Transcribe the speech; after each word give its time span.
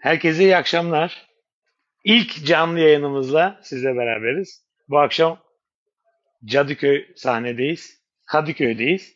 Herkese 0.00 0.42
iyi 0.42 0.56
akşamlar. 0.56 1.26
İlk 2.04 2.46
canlı 2.46 2.80
yayınımızla 2.80 3.60
sizle 3.62 3.96
beraberiz. 3.96 4.64
Bu 4.88 4.98
akşam 4.98 5.42
Cadıköy 6.44 7.06
sahnedeyiz. 7.16 8.00
Kadıköy'deyiz. 8.26 9.14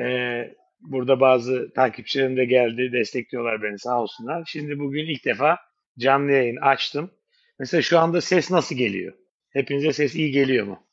Ee, 0.00 0.54
burada 0.80 1.20
bazı 1.20 1.72
takipçilerim 1.74 2.36
de 2.36 2.44
geldi, 2.44 2.92
destekliyorlar 2.92 3.62
beni 3.62 3.78
sağ 3.78 4.00
olsunlar. 4.00 4.44
Şimdi 4.46 4.78
bugün 4.78 5.06
ilk 5.06 5.24
defa 5.24 5.58
canlı 5.98 6.32
yayın 6.32 6.56
açtım. 6.56 7.10
Mesela 7.58 7.82
şu 7.82 7.98
anda 7.98 8.20
ses 8.20 8.50
nasıl 8.50 8.76
geliyor? 8.76 9.14
Hepinize 9.50 9.92
ses 9.92 10.14
iyi 10.14 10.30
geliyor 10.30 10.66
mu? 10.66 10.86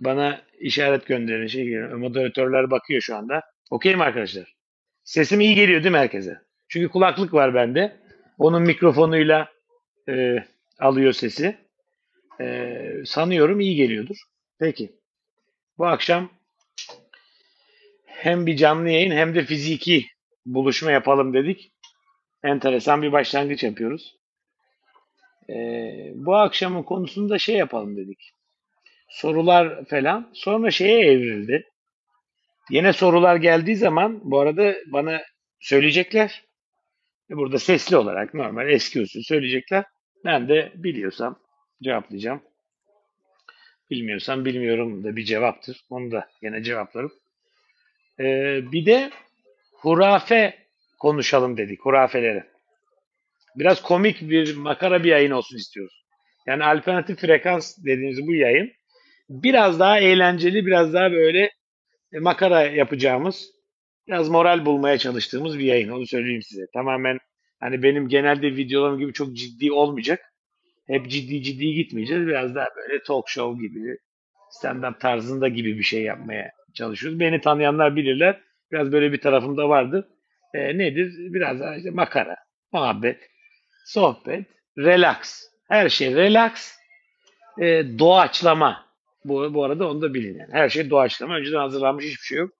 Bana 0.00 0.42
işaret 0.58 1.06
gönderin, 1.06 1.46
şey. 1.46 1.78
Moderatörler 1.80 2.70
bakıyor 2.70 3.00
şu 3.00 3.16
anda. 3.16 3.42
Okey 3.70 3.96
mi 3.96 4.02
arkadaşlar? 4.02 4.56
Sesim 5.04 5.40
iyi 5.40 5.54
geliyor 5.54 5.82
değil 5.82 5.92
mi 5.92 5.98
herkese? 5.98 6.47
Çünkü 6.68 6.88
kulaklık 6.88 7.34
var 7.34 7.54
bende. 7.54 7.96
Onun 8.38 8.62
mikrofonuyla 8.62 9.48
e, 10.08 10.36
alıyor 10.80 11.12
sesi. 11.12 11.58
E, 12.40 12.80
sanıyorum 13.04 13.60
iyi 13.60 13.76
geliyordur. 13.76 14.16
Peki. 14.58 14.92
Bu 15.78 15.86
akşam 15.86 16.30
hem 18.06 18.46
bir 18.46 18.56
canlı 18.56 18.90
yayın 18.90 19.10
hem 19.10 19.34
de 19.34 19.44
fiziki 19.44 20.06
buluşma 20.46 20.90
yapalım 20.90 21.34
dedik. 21.34 21.72
Enteresan 22.44 23.02
bir 23.02 23.12
başlangıç 23.12 23.62
yapıyoruz. 23.62 24.16
E, 25.50 25.54
bu 26.14 26.36
akşamın 26.36 26.82
konusunda 26.82 27.38
şey 27.38 27.56
yapalım 27.56 27.96
dedik. 27.96 28.32
Sorular 29.08 29.84
falan. 29.84 30.30
Sonra 30.34 30.70
şeye 30.70 31.00
evrildi. 31.00 31.64
Yine 32.70 32.92
sorular 32.92 33.36
geldiği 33.36 33.76
zaman 33.76 34.20
bu 34.30 34.40
arada 34.40 34.74
bana 34.86 35.22
söyleyecekler. 35.60 36.47
Burada 37.30 37.58
sesli 37.58 37.96
olarak 37.96 38.34
normal 38.34 38.68
eski 38.68 39.00
usul 39.00 39.22
söyleyecekler. 39.22 39.84
Ben 40.24 40.48
de 40.48 40.72
biliyorsam 40.74 41.38
cevaplayacağım. 41.82 42.42
Bilmiyorsam 43.90 44.44
bilmiyorum 44.44 45.04
da 45.04 45.16
bir 45.16 45.24
cevaptır. 45.24 45.80
Onu 45.90 46.10
da 46.10 46.28
yine 46.42 46.62
cevaplarım. 46.62 47.12
Ee, 48.20 48.60
bir 48.72 48.86
de 48.86 49.10
hurafe 49.72 50.58
konuşalım 50.98 51.56
dedik. 51.56 51.80
Hurafeleri. 51.80 52.44
Biraz 53.56 53.82
komik 53.82 54.20
bir 54.20 54.56
makara 54.56 55.04
bir 55.04 55.08
yayın 55.08 55.30
olsun 55.30 55.56
istiyoruz. 55.56 56.04
Yani 56.46 56.64
alternatif 56.64 57.20
frekans 57.20 57.78
dediğimiz 57.78 58.26
bu 58.26 58.34
yayın 58.34 58.72
biraz 59.28 59.80
daha 59.80 59.98
eğlenceli, 59.98 60.66
biraz 60.66 60.92
daha 60.92 61.12
böyle 61.12 61.50
makara 62.12 62.62
yapacağımız, 62.62 63.50
biraz 64.08 64.28
moral 64.28 64.66
bulmaya 64.66 64.98
çalıştığımız 64.98 65.58
bir 65.58 65.64
yayın. 65.64 65.88
Onu 65.88 66.06
söyleyeyim 66.06 66.42
size. 66.42 66.62
Tamamen 66.74 67.18
hani 67.60 67.82
benim 67.82 68.08
genelde 68.08 68.56
videolarım 68.56 68.98
gibi 68.98 69.12
çok 69.12 69.36
ciddi 69.36 69.72
olmayacak. 69.72 70.20
Hep 70.86 71.10
ciddi 71.10 71.42
ciddi 71.42 71.72
gitmeyeceğiz. 71.72 72.26
Biraz 72.26 72.54
daha 72.54 72.66
böyle 72.76 73.02
talk 73.02 73.28
show 73.28 73.68
gibi, 73.68 73.98
stand-up 74.62 74.98
tarzında 74.98 75.48
gibi 75.48 75.78
bir 75.78 75.82
şey 75.82 76.02
yapmaya 76.02 76.50
çalışıyoruz. 76.74 77.20
Beni 77.20 77.40
tanıyanlar 77.40 77.96
bilirler. 77.96 78.40
Biraz 78.72 78.92
böyle 78.92 79.12
bir 79.12 79.20
tarafım 79.20 79.56
da 79.56 79.68
vardır. 79.68 80.04
E, 80.54 80.78
nedir? 80.78 81.14
Biraz 81.18 81.60
daha 81.60 81.76
işte 81.76 81.90
makara, 81.90 82.36
muhabbet, 82.72 83.20
sohbet, 83.86 84.46
relax. 84.78 85.42
Her 85.68 85.88
şey 85.88 86.14
relax. 86.14 86.78
E, 87.60 87.98
doğaçlama. 87.98 88.88
Bu, 89.24 89.54
bu 89.54 89.64
arada 89.64 89.90
onu 89.90 90.02
da 90.02 90.14
bilin. 90.14 90.38
Yani. 90.38 90.52
Her 90.52 90.68
şey 90.68 90.90
doğaçlama. 90.90 91.36
Önceden 91.36 91.58
hazırlanmış 91.58 92.04
hiçbir 92.04 92.24
şey 92.24 92.38
yok. 92.38 92.57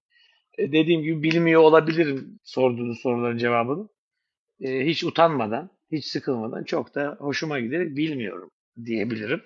E, 0.58 0.72
dediğim 0.72 1.02
gibi 1.02 1.22
bilmiyor 1.22 1.62
olabilirim 1.62 2.40
sorduğunuz 2.44 3.00
soruların 3.00 3.38
cevabını. 3.38 3.88
E, 4.60 4.86
hiç 4.86 5.04
utanmadan, 5.04 5.70
hiç 5.92 6.06
sıkılmadan 6.06 6.64
çok 6.64 6.94
da 6.94 7.16
hoşuma 7.20 7.60
giderek 7.60 7.96
bilmiyorum 7.96 8.50
diyebilirim. 8.84 9.42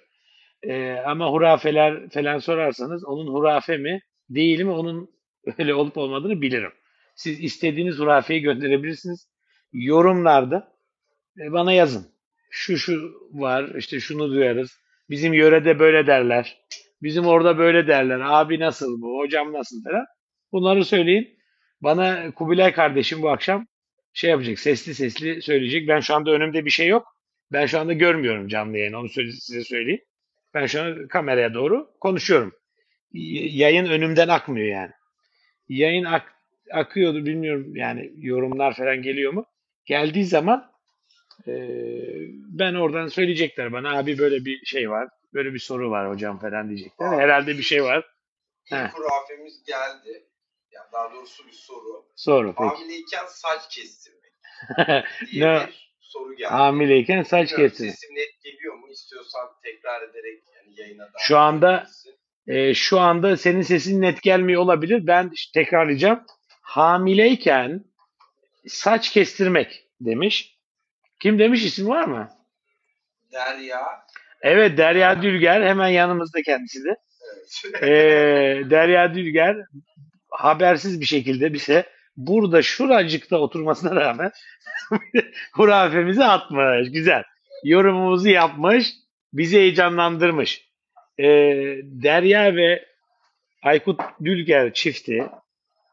E, 0.62 0.92
ama 0.92 1.30
hurafeler 1.32 2.10
falan 2.10 2.38
sorarsanız 2.38 3.04
onun 3.04 3.32
hurafe 3.32 3.76
mi 3.76 4.00
değil 4.30 4.60
mi 4.62 4.70
onun 4.70 5.10
öyle 5.58 5.74
olup 5.74 5.96
olmadığını 5.96 6.42
bilirim. 6.42 6.72
Siz 7.16 7.40
istediğiniz 7.40 7.98
hurafeyi 7.98 8.40
gönderebilirsiniz. 8.40 9.28
Yorumlarda 9.72 10.72
e, 11.40 11.52
bana 11.52 11.72
yazın. 11.72 12.06
Şu 12.50 12.78
şu 12.78 13.12
var 13.32 13.74
işte 13.74 14.00
şunu 14.00 14.30
duyarız. 14.30 14.78
Bizim 15.10 15.32
yörede 15.32 15.78
böyle 15.78 16.06
derler. 16.06 16.58
Bizim 17.02 17.26
orada 17.26 17.58
böyle 17.58 17.86
derler. 17.86 18.20
Abi 18.20 18.60
nasıl 18.60 19.02
bu? 19.02 19.18
Hocam 19.18 19.52
nasıl 19.52 19.84
falan. 19.84 20.06
Bunları 20.52 20.84
söyleyin. 20.84 21.38
Bana 21.80 22.30
Kubilay 22.34 22.72
kardeşim 22.72 23.22
bu 23.22 23.30
akşam 23.30 23.66
şey 24.12 24.30
yapacak. 24.30 24.58
Sesli 24.58 24.94
sesli 24.94 25.42
söyleyecek. 25.42 25.88
Ben 25.88 26.00
şu 26.00 26.14
anda 26.14 26.30
önümde 26.30 26.64
bir 26.64 26.70
şey 26.70 26.88
yok. 26.88 27.06
Ben 27.52 27.66
şu 27.66 27.80
anda 27.80 27.92
görmüyorum 27.92 28.48
canlı 28.48 28.78
yayını. 28.78 28.98
Onu 28.98 29.08
size 29.08 29.64
söyleyeyim. 29.64 30.00
Ben 30.54 30.66
şu 30.66 30.82
an 30.82 31.08
kameraya 31.08 31.54
doğru 31.54 31.90
konuşuyorum. 32.00 32.52
Yayın 33.12 33.86
önümden 33.86 34.28
akmıyor 34.28 34.66
yani. 34.66 34.90
Yayın 35.68 36.04
ak 36.04 36.34
akıyordu 36.72 37.26
bilmiyorum 37.26 37.76
yani 37.76 38.12
yorumlar 38.16 38.76
falan 38.76 39.02
geliyor 39.02 39.32
mu? 39.32 39.46
Geldiği 39.84 40.24
zaman 40.24 40.72
e, 41.46 41.52
ben 42.58 42.74
oradan 42.74 43.06
söyleyecekler 43.06 43.72
bana 43.72 43.98
abi 43.98 44.18
böyle 44.18 44.44
bir 44.44 44.64
şey 44.64 44.90
var. 44.90 45.08
Böyle 45.34 45.54
bir 45.54 45.58
soru 45.58 45.90
var 45.90 46.10
hocam 46.10 46.38
falan 46.38 46.68
diyecekler. 46.68 47.06
Abi, 47.06 47.16
Herhalde 47.16 47.58
bir 47.58 47.62
şey 47.62 47.84
var. 47.84 48.04
İlk 48.66 48.72
Heh. 48.78 48.88
hurafemiz 48.94 49.62
geldi. 49.66 50.24
Ya 50.72 50.88
daha 50.92 51.12
doğrusu 51.12 51.46
bir 51.46 51.52
soru. 51.52 52.04
Soru 52.16 52.54
peki. 52.58 52.68
Hamileyken 52.68 53.26
saç 53.26 53.68
kestirmek 53.70 54.32
diye 55.32 55.48
ne? 55.48 55.66
bir 55.66 55.90
soru 56.00 56.34
geldi. 56.36 56.50
Hamileyken 56.50 57.22
saç 57.22 57.48
kestirmek. 57.56 57.94
Sesim 57.94 58.16
net 58.16 58.42
geliyor 58.44 58.74
mu? 58.74 58.88
İstiyorsan 58.90 59.48
tekrar 59.62 60.02
ederek 60.02 60.42
yani 60.56 60.80
yayına 60.80 61.04
da. 61.04 61.18
Şu 61.18 61.38
anda 61.38 61.86
e, 62.46 62.74
şu 62.74 63.00
anda 63.00 63.36
senin 63.36 63.62
sesin 63.62 64.02
net 64.02 64.22
gelmiyor 64.22 64.62
olabilir. 64.62 65.06
Ben 65.06 65.30
tekrarlayacağım. 65.54 66.24
Hamileyken 66.62 67.84
saç 68.66 69.10
kestirmek 69.10 69.86
demiş. 70.00 70.58
Kim 71.20 71.38
demiş 71.38 71.64
isim 71.64 71.88
var 71.88 72.04
mı? 72.04 72.30
Derya. 73.32 74.06
Evet 74.42 74.78
Derya 74.78 75.22
Dülger 75.22 75.62
hemen 75.62 75.88
yanımızda 75.88 76.42
kendisi 76.42 76.84
de. 76.84 76.96
Evet. 77.74 77.82
Ee, 77.82 78.70
Derya 78.70 79.14
Dülger 79.14 79.56
habersiz 80.32 81.00
bir 81.00 81.06
şekilde 81.06 81.52
bize 81.52 81.86
burada 82.16 82.62
şuracıkta 82.62 83.38
oturmasına 83.38 83.96
rağmen 83.96 84.30
hurafemizi 85.52 86.24
atmış. 86.24 86.92
Güzel. 86.92 87.22
Yorumumuzu 87.64 88.28
yapmış. 88.28 88.92
Bizi 89.32 89.58
heyecanlandırmış. 89.58 90.68
Ee, 91.18 91.24
Derya 91.82 92.56
ve 92.56 92.84
Aykut 93.62 94.00
Dülger 94.24 94.72
çifti 94.72 95.26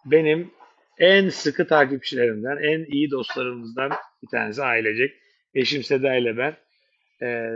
benim 0.06 0.52
en 1.00 1.30
sıkı 1.30 1.68
takipçilerimden, 1.68 2.58
en 2.58 2.86
iyi 2.86 3.12
dostlarımızdan 3.12 3.92
bir 4.24 4.28
tanesi 4.28 4.64
ailecek. 4.64 5.16
Eşim 5.54 5.84
Seda 5.84 6.16
ile 6.16 6.38
ben. 6.38 6.56
Ee, 7.22 7.50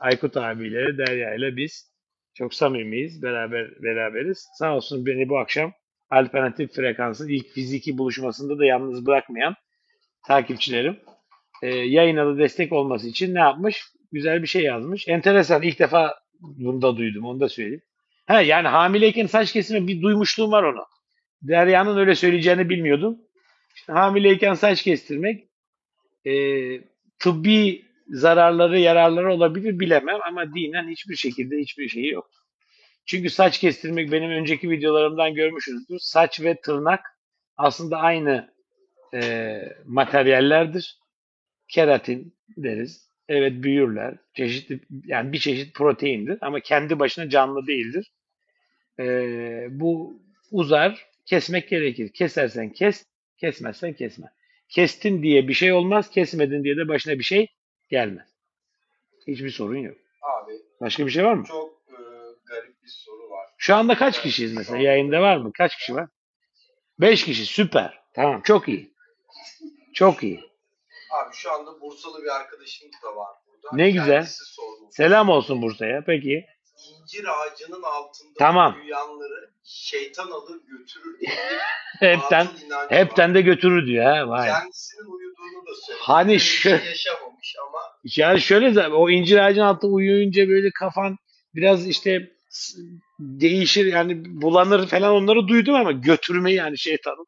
Aykut 0.00 0.36
abiyle, 0.36 0.98
Derya 0.98 1.34
ile 1.34 1.56
biz 1.56 1.92
çok 2.34 2.54
samimiyiz, 2.54 3.22
beraber 3.22 3.82
beraberiz. 3.82 4.48
Sağ 4.58 4.76
olsun 4.76 5.06
beni 5.06 5.28
bu 5.28 5.38
akşam 5.38 5.72
alternatif 6.10 6.74
frekansın 6.74 7.28
ilk 7.28 7.48
fiziki 7.48 7.98
buluşmasında 7.98 8.58
da 8.58 8.64
yalnız 8.64 9.06
bırakmayan 9.06 9.54
takipçilerim. 10.26 10.96
Ee, 11.62 11.68
yayına 11.68 12.26
da 12.26 12.38
destek 12.38 12.72
olması 12.72 13.08
için 13.08 13.34
ne 13.34 13.38
yapmış? 13.38 13.84
Güzel 14.12 14.42
bir 14.42 14.46
şey 14.46 14.62
yazmış. 14.62 15.08
Enteresan. 15.08 15.62
ilk 15.62 15.78
defa 15.78 16.14
bunu 16.40 16.82
da 16.82 16.96
duydum. 16.96 17.24
Onu 17.24 17.40
da 17.40 17.48
söyleyeyim. 17.48 17.82
He, 18.26 18.42
yani 18.42 18.68
hamileyken 18.68 19.26
saç 19.26 19.52
kesimi 19.52 19.88
bir 19.88 20.02
duymuşluğum 20.02 20.52
var 20.52 20.62
onu. 20.62 20.84
Derya'nın 21.42 21.98
öyle 21.98 22.14
söyleyeceğini 22.14 22.68
bilmiyordum. 22.68 23.18
İşte 23.76 23.92
hamileyken 23.92 24.54
saç 24.54 24.82
kestirmek 24.82 25.48
e, 26.24 26.32
tıbbi 27.18 27.84
zararları, 28.08 28.78
yararları 28.78 29.32
olabilir 29.32 29.80
bilemem 29.80 30.18
ama 30.28 30.54
dinen 30.54 30.88
hiçbir 30.88 31.16
şekilde 31.16 31.56
hiçbir 31.56 31.88
şeyi 31.88 32.12
yok. 32.12 32.30
Çünkü 33.08 33.30
saç 33.30 33.58
kestirmek 33.58 34.12
benim 34.12 34.30
önceki 34.30 34.70
videolarımdan 34.70 35.34
görmüşsünüzdür. 35.34 35.98
Saç 36.00 36.40
ve 36.40 36.60
tırnak 36.60 37.00
aslında 37.56 37.96
aynı 37.96 38.54
e, 39.14 39.60
materyallerdir. 39.86 40.98
Keratin 41.68 42.34
deriz. 42.56 43.08
Evet 43.28 43.52
büyürler. 43.62 44.14
Çeşitli 44.34 44.80
yani 45.04 45.32
bir 45.32 45.38
çeşit 45.38 45.74
proteindir 45.74 46.38
ama 46.40 46.60
kendi 46.60 46.98
başına 46.98 47.28
canlı 47.28 47.66
değildir. 47.66 48.12
E, 48.98 49.04
bu 49.70 50.22
uzar, 50.50 51.06
kesmek 51.26 51.68
gerekir. 51.68 52.12
Kesersen 52.12 52.72
kes, 52.72 53.04
kesmezsen 53.36 53.92
kesme. 53.92 54.26
Kestin 54.68 55.22
diye 55.22 55.48
bir 55.48 55.54
şey 55.54 55.72
olmaz, 55.72 56.10
kesmedin 56.10 56.64
diye 56.64 56.76
de 56.76 56.88
başına 56.88 57.18
bir 57.18 57.24
şey 57.24 57.46
gelmez. 57.88 58.28
Hiçbir 59.26 59.50
sorun 59.50 59.76
yok. 59.78 59.96
Abi 60.22 60.52
Başka 60.80 61.06
bir 61.06 61.10
şey 61.10 61.24
var 61.24 61.34
mı? 61.34 61.44
çok 61.48 61.77
garip 62.48 62.82
bir 62.82 62.88
soru 62.88 63.30
var. 63.30 63.46
Şu 63.58 63.74
anda 63.74 63.94
kaç 63.96 64.22
kişiyiz 64.22 64.52
mesela? 64.52 64.78
Yayında 64.78 65.20
var 65.20 65.36
mı? 65.36 65.52
Kaç 65.58 65.76
kişi 65.76 65.94
var? 65.94 66.08
Beş 67.00 67.24
kişi. 67.24 67.46
Süper. 67.46 68.00
Tamam. 68.14 68.42
Çok 68.42 68.68
iyi. 68.68 68.94
Çok 69.94 70.22
iyi. 70.22 70.40
abi 71.10 71.34
şu 71.34 71.52
anda 71.52 71.80
Bursalı 71.80 72.22
bir 72.22 72.36
arkadaşım 72.36 72.88
da 73.04 73.16
var 73.16 73.28
burada. 73.46 73.76
Ne 73.76 73.90
güzel. 73.90 74.26
Sormuş. 74.28 74.94
Selam 74.94 75.28
olsun 75.28 75.62
Bursa'ya. 75.62 76.04
Peki. 76.06 76.44
İncir 77.02 77.24
ağacının 77.24 77.82
altında 77.82 78.32
Tamam. 78.38 78.76
uyuyanları 78.82 79.50
şeytan 79.64 80.30
alır 80.30 80.60
götürür 80.66 81.20
diye 81.20 81.30
Hepten 82.00 82.46
hepten 82.88 83.28
var. 83.30 83.34
de 83.34 83.40
götürür 83.40 83.86
diyor 83.86 84.04
ha. 84.04 84.28
Vay. 84.28 84.48
Kendisinin 84.48 85.04
uyuduğunu 85.12 85.66
da 85.66 85.74
söylüyor. 85.86 86.04
Hani 86.06 86.40
şu- 86.40 86.60
şey 86.78 86.88
yaşamamış 86.88 87.56
ama 87.68 87.78
Yani 88.16 88.40
şöyle 88.40 88.72
zaten 88.72 88.90
o 88.90 89.10
incir 89.10 89.38
ağacının 89.38 89.64
altında 89.64 89.92
uyuyunca 89.92 90.48
böyle 90.48 90.70
kafan 90.70 91.16
biraz 91.54 91.88
işte 91.88 92.30
değişir 93.20 93.86
yani 93.86 94.22
bulanır 94.26 94.86
falan 94.88 95.12
onları 95.12 95.48
duydum 95.48 95.74
ama 95.74 95.92
götürmeyi 95.92 96.56
yani 96.56 96.78
şeytanın 96.78 97.26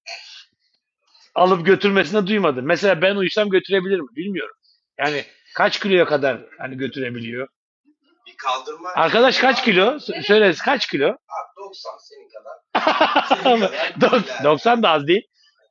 alıp 1.34 1.66
götürmesine 1.66 2.26
duymadım. 2.26 2.66
Mesela 2.66 3.02
ben 3.02 3.16
uysam 3.16 3.48
götürebilir 3.50 4.00
mi? 4.00 4.08
Bilmiyorum. 4.16 4.56
Yani 4.98 5.24
kaç 5.56 5.80
kiloya 5.80 6.04
kadar 6.04 6.40
hani 6.58 6.76
götürebiliyor? 6.76 7.48
bir 8.26 8.36
kaldırma. 8.36 8.88
Arkadaş 8.96 9.38
kaç 9.38 9.64
kilo? 9.64 10.00
S- 10.00 10.22
Söyle 10.22 10.54
kaç 10.64 10.86
kilo? 10.88 11.06
Abi 11.08 11.16
90 11.56 11.90
senin 11.98 12.28
kadar. 12.28 13.26
Senin 13.28 13.60
kadar 13.60 13.72
değil 13.72 13.92
Dok- 14.00 14.30
yani. 14.30 14.44
90 14.44 14.82
da 14.82 14.90
az 14.90 15.06
değil. 15.06 15.22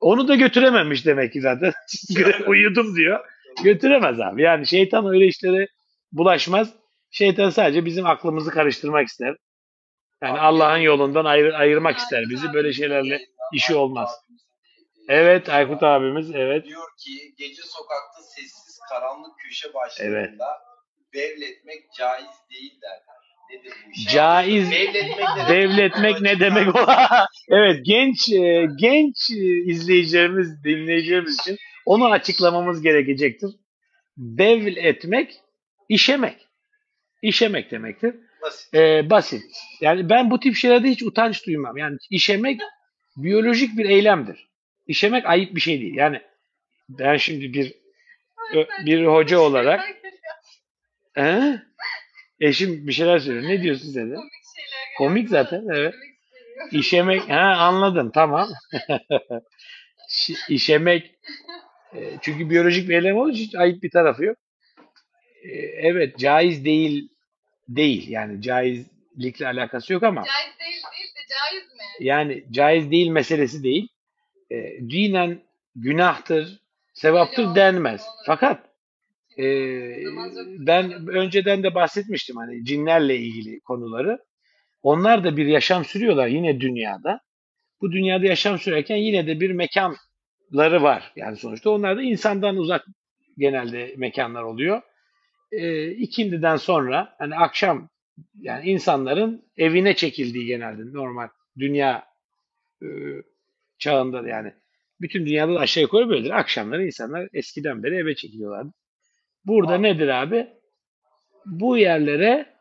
Onu 0.02 0.28
da 0.28 0.36
götürememiş 0.36 1.06
demek 1.06 1.34
ki 1.34 1.42
zaten. 1.42 1.74
Uyudum 2.48 2.96
diyor. 2.96 3.20
Götüremez 3.64 4.20
abi. 4.20 4.42
Yani 4.42 4.68
şeytan 4.68 5.06
öyle 5.08 5.26
işlere 5.28 5.68
bulaşmaz. 6.12 6.74
Şeytan 7.12 7.50
sadece 7.50 7.86
bizim 7.86 8.06
aklımızı 8.06 8.52
karıştırmak 8.52 9.08
ister. 9.08 9.36
Yani 10.24 10.39
Allah'ın 10.39 10.77
yolundan 10.77 11.25
ayır, 11.25 11.54
ayırmak 11.54 11.98
ister 11.98 12.24
bizi. 12.30 12.54
Böyle 12.54 12.74
şeylerle 12.74 13.21
işi 13.54 13.75
olmaz. 13.75 14.10
Evet 15.07 15.50
Aykut 15.50 15.83
abimiz 15.83 16.31
evet. 16.36 16.66
Diyor 16.66 16.88
ki 16.98 17.36
gece 17.38 17.62
sokakta 17.62 18.21
sessiz 18.21 18.80
karanlık 18.89 19.39
köşe 19.39 19.74
başlarında 19.74 20.45
bevletmek 21.13 21.94
caiz 21.98 22.27
değil 22.51 22.81
derler. 22.81 23.19
Nedir 23.51 23.74
bu 23.86 23.92
iş? 23.92 24.06
Caiz 24.13 24.71
devletmek 25.50 26.22
ne 26.22 26.39
demek 26.39 26.75
o? 26.75 26.86
evet 27.50 27.86
genç 27.86 28.30
e, 28.30 28.68
genç 28.80 29.30
izleyicilerimiz, 29.65 30.63
dinleyicilerimiz 30.63 31.39
için 31.39 31.57
onu 31.86 32.06
açıklamamız 32.06 32.81
gerekecektir. 32.81 33.50
Bevl 34.18 34.77
etmek, 34.77 35.42
işemek. 35.89 36.48
İşemek 37.22 37.72
demektir. 37.72 38.15
Basit. 38.41 38.74
Ee, 38.74 39.09
basit. 39.09 39.44
Yani 39.81 40.09
ben 40.09 40.31
bu 40.31 40.39
tip 40.39 40.56
şeylerde 40.56 40.88
hiç 40.88 41.03
utanç 41.03 41.47
duymam. 41.47 41.77
Yani 41.77 41.97
işemek 42.09 42.62
biyolojik 43.18 43.77
bir 43.77 43.89
eylemdir. 43.89 44.50
İşemek 44.88 45.25
ayıp 45.25 45.56
bir 45.56 45.62
şey 45.62 45.81
değil. 45.81 45.95
Yani 45.95 46.21
ben 46.89 47.18
şimdi 47.18 47.53
bir 47.53 47.74
bir 48.86 49.06
hoca 49.06 49.39
olarak 49.39 49.81
He? 51.13 51.62
eşim 52.39 52.88
bir 52.88 52.91
şeyler 52.94 53.19
söylüyor. 53.19 53.50
Ne 53.50 53.63
diyorsun 53.63 53.91
sen 53.94 54.12
de? 54.12 54.15
Komik. 54.15 54.31
Komik 54.97 55.30
zaten, 55.30 55.63
evet. 55.74 55.94
İşemek, 56.71 57.30
ha 57.30 57.56
anladım 57.57 58.12
tamam. 58.13 58.50
İşemek, 60.50 61.12
e, 61.95 62.00
çünkü 62.21 62.50
biyolojik 62.50 62.89
bir 62.89 62.95
eylem 62.95 63.18
olduğu 63.18 63.31
için 63.31 63.57
ayıp 63.57 63.83
bir 63.83 63.91
tarafı 63.91 64.24
yok. 64.24 64.38
E, 65.44 65.50
Evet, 65.88 66.18
caiz 66.18 66.65
değil, 66.65 67.09
değil. 67.75 68.10
Yani 68.10 68.42
caizlikle 68.42 69.48
alakası 69.48 69.94
yok 69.94 70.04
ama 70.04 70.24
Caiz 70.24 70.60
değil 70.60 70.83
değil 70.98 71.10
de 71.16 71.19
caiz 71.30 71.63
mi? 71.74 72.06
yani 72.07 72.44
caiz 72.51 72.92
değil 72.92 73.07
meselesi 73.10 73.63
değil. 73.63 73.88
E, 74.51 74.56
dinen 74.89 75.42
günahtır, 75.75 76.60
sevaptır 76.94 77.44
Öyle 77.44 77.56
denmez. 77.56 78.01
olur. 78.01 78.24
Fakat 78.25 78.66
e, 79.38 79.44
ben 80.60 81.07
önceden 81.07 81.63
de 81.63 81.75
bahsetmiştim 81.75 82.36
hani 82.36 82.66
cinlerle 82.66 83.18
ilgili 83.18 83.60
konuları. 83.60 84.19
Onlar 84.83 85.24
da 85.24 85.38
bir 85.38 85.45
yaşam 85.45 85.86
sürüyorlar 85.86 86.27
yine 86.27 86.60
dünyada. 86.60 87.19
Bu 87.81 87.92
dünyada 87.92 88.25
yaşam 88.25 88.60
sürerken 88.60 88.95
yine 88.98 89.27
de 89.27 89.39
bir 89.39 89.51
mekanları 89.51 90.83
var. 90.83 91.12
Yani 91.15 91.36
sonuçta 91.38 91.69
onlar 91.69 91.98
da 91.98 92.01
insandan 92.01 92.57
uzak 92.57 92.86
genelde 93.38 93.94
mekanlar 93.98 94.44
oluyor. 94.44 94.81
E, 95.51 95.92
ikindiden 95.92 96.56
sonra 96.56 97.16
hani 97.18 97.36
akşam 97.36 97.90
yani 98.40 98.69
insanların 98.69 99.46
evine 99.57 99.96
çekildiği 99.96 100.46
genelde 100.46 100.94
normal 100.94 101.28
dünya 101.57 102.06
e, 102.81 102.88
çağında 103.78 104.24
da 104.24 104.28
yani 104.28 104.54
bütün 105.01 105.25
dünyada 105.25 105.56
da 105.56 105.60
aşağı 105.60 105.81
yukarı 105.81 106.10
böyledir. 106.10 106.31
Akşamları 106.31 106.86
insanlar 106.86 107.30
eskiden 107.34 107.84
beri 107.84 107.96
eve 107.96 108.16
çekiliyorlardı. 108.16 108.74
Burada 109.46 109.74
Abi. 109.74 109.84
nedir 109.84 110.07
abi? 110.07 110.48
Bu 111.46 111.78
yerlere 111.78 112.56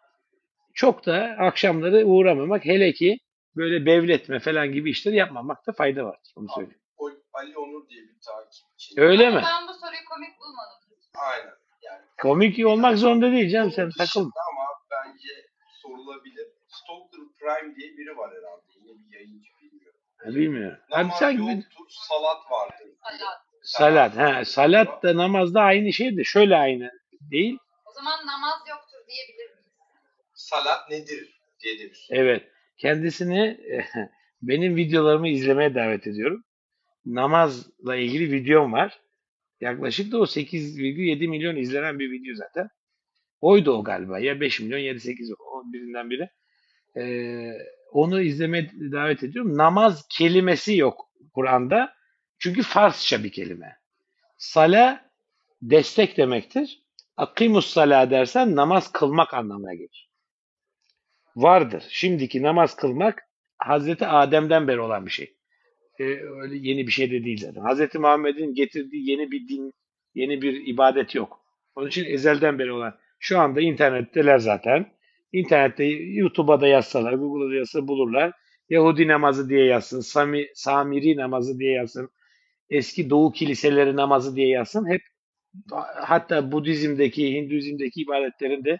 çok 0.75 1.06
da 1.06 1.37
akşamları 1.38 2.06
uğramamak 2.06 2.64
hele 2.64 2.93
ki 2.93 3.19
böyle 3.56 3.87
bevletme 3.87 4.38
falan 4.38 4.73
gibi 4.73 4.90
işleri 4.90 5.17
yapmamakta 5.17 5.73
fayda 5.73 6.05
var. 6.05 6.19
Onu 6.37 6.46
söyleyeyim. 6.55 6.81
Ali 7.32 7.58
Onur 7.58 7.88
diye 7.88 8.02
bir 8.02 8.17
takipçi. 8.20 9.00
Öyle 9.00 9.29
Ama 9.29 9.37
mi? 9.37 9.44
Ben 9.46 9.69
bu 9.69 9.73
soruyu 9.73 10.05
komik 10.08 10.40
bulmadım. 10.40 10.79
Aynen. 11.14 11.55
Komik 12.23 12.67
olmak 12.67 12.99
zorunda 12.99 13.32
değil 13.32 13.50
canım 13.50 13.73
sen 13.73 13.91
takılma. 13.99 14.31
Ama 14.50 14.65
bence 14.91 15.29
sorulabilir. 15.82 16.47
Stalker 16.69 17.20
Prime 17.38 17.76
diye 17.76 17.97
biri 17.97 18.17
var 18.17 18.31
herhalde. 18.31 18.62
Yine 18.76 18.99
bir 18.99 19.15
yayıncı 19.15 19.50
bilmiyorum. 19.62 20.00
Ha, 20.19 20.29
bilmiyorum. 20.29 20.79
Abi 20.91 21.09
sen 21.19 21.31
yoktur, 21.31 21.85
salat 21.88 22.50
vardır. 22.50 22.87
Salat. 23.62 24.17
salat. 24.17 24.17
Ha, 24.17 24.44
salat 24.44 25.03
da 25.03 25.17
namazda 25.17 25.61
aynı 25.61 25.93
şey 25.93 26.17
de 26.17 26.25
şöyle 26.25 26.56
aynı 26.56 26.91
değil. 27.20 27.59
O 27.87 27.93
zaman 27.93 28.26
namaz 28.26 28.61
yoktur 28.69 28.99
diyebilir 29.09 29.50
miyiz? 29.50 29.67
Salat 30.35 30.91
nedir 30.91 31.41
diye 31.61 31.79
de 31.79 31.82
bir 31.82 31.94
soru. 31.94 32.19
Evet. 32.19 32.49
Kendisini 32.79 33.61
benim 34.43 34.76
videolarımı 34.76 35.29
izlemeye 35.29 35.75
davet 35.75 36.06
ediyorum. 36.06 36.44
Namazla 37.06 37.97
ilgili 37.97 38.32
videom 38.32 38.73
var. 38.73 39.00
Yaklaşık 39.60 40.12
da 40.12 40.19
o 40.19 40.26
8,7 40.26 41.28
milyon 41.28 41.56
izlenen 41.56 41.99
bir 41.99 42.10
video 42.10 42.34
zaten. 42.34 42.69
Oydu 43.40 43.72
o 43.72 43.84
galiba. 43.84 44.19
Ya 44.19 44.40
5 44.40 44.60
milyon 44.60 44.78
ya 44.78 44.94
da 44.94 44.99
8 44.99 45.32
o 45.32 45.72
birinden 45.72 46.10
biri. 46.10 46.31
Ee, 46.96 47.52
onu 47.93 48.22
izlemeye 48.22 48.70
davet 48.93 49.22
ediyorum. 49.22 49.56
Namaz 49.56 50.06
kelimesi 50.08 50.76
yok 50.76 51.10
Kur'an'da. 51.34 51.94
Çünkü 52.38 52.62
Farsça 52.62 53.25
bir 53.25 53.32
kelime. 53.32 53.76
Sala 54.37 55.10
destek 55.62 56.16
demektir. 56.16 56.82
Akimus 57.16 57.66
sala 57.66 58.11
dersen 58.11 58.56
namaz 58.56 58.92
kılmak 58.92 59.35
anlamına 59.35 59.75
gelir. 59.75 60.11
Vardır. 61.37 61.85
Şimdiki 61.88 62.42
namaz 62.42 62.76
kılmak 62.76 63.23
Hazreti 63.59 64.06
Adem'den 64.06 64.68
beri 64.68 64.80
olan 64.80 65.06
bir 65.06 65.11
şey. 65.11 65.38
Ee, 65.99 66.05
öyle 66.43 66.57
yeni 66.57 66.87
bir 66.87 66.93
şey 66.93 67.11
de 67.11 67.25
değil 67.25 67.38
zaten. 67.40 67.61
Hazreti 67.61 67.99
Muhammed'in 67.99 68.55
getirdiği 68.55 69.11
yeni 69.11 69.31
bir 69.31 69.49
din, 69.49 69.73
yeni 70.14 70.43
bir 70.43 70.67
ibadet 70.67 71.14
yok. 71.14 71.40
Onun 71.75 71.88
için 71.88 72.05
ezelden 72.05 72.59
beri 72.59 72.73
olan. 72.73 72.95
Şu 73.19 73.38
anda 73.38 73.61
internetteler 73.61 74.38
zaten. 74.38 74.87
İnternette 75.33 75.85
YouTube'a 75.85 76.61
da 76.61 76.67
yazsalar, 76.67 77.12
Google'da 77.12 77.50
da 77.50 77.55
yazsa 77.55 77.88
bulurlar. 77.88 78.33
Yahudi 78.69 79.09
namazı 79.09 79.49
diye 79.49 79.64
yazsın, 79.64 80.00
Sami, 80.00 80.47
Samiri 80.55 81.17
namazı 81.17 81.59
diye 81.59 81.73
yazsın, 81.73 82.11
eski 82.71 83.11
Doğu 83.11 83.33
kiliseleri 83.33 83.97
namazı 83.97 84.37
diye 84.37 84.49
yazsın. 84.49 84.88
Hep 84.88 85.00
hatta 85.95 86.52
Budizm'deki, 86.52 87.35
Hinduizm'deki 87.35 88.00
ibadetlerin 88.00 88.64
de 88.64 88.78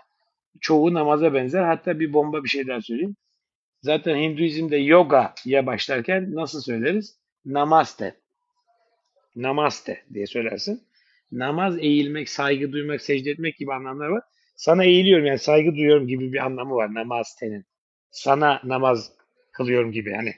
çoğu 0.61 0.95
namaza 0.95 1.35
benzer. 1.35 1.63
Hatta 1.63 2.01
bir 2.01 2.13
bomba 2.13 2.45
bir 2.45 2.49
şey 2.49 2.67
daha 2.67 2.81
söyleyeyim. 2.81 3.17
Zaten 3.81 4.17
Hinduizm'de 4.17 4.77
yoga'ya 4.77 5.67
başlarken 5.67 6.35
nasıl 6.35 6.61
söyleriz? 6.61 7.19
Namaste. 7.45 8.15
Namaste 9.37 10.05
diye 10.15 10.27
söylersin. 10.27 10.83
Namaz 11.33 11.79
eğilmek, 11.79 12.29
saygı 12.29 12.73
duymak, 12.73 13.03
secde 13.03 13.31
etmek 13.31 13.57
gibi 13.57 13.73
anlamlar 13.73 14.09
var. 14.09 14.23
Sana 14.57 14.85
eğiliyorum 14.85 15.27
yani 15.27 15.39
saygı 15.39 15.75
duyuyorum 15.75 16.09
gibi 16.09 16.33
bir 16.33 16.47
anlamı 16.47 16.75
var 16.75 16.95
namastenin. 16.95 17.65
Sana 18.11 18.61
namaz 18.65 19.13
kılıyorum 19.53 19.93
gibi 19.93 20.13
hani. 20.15 20.35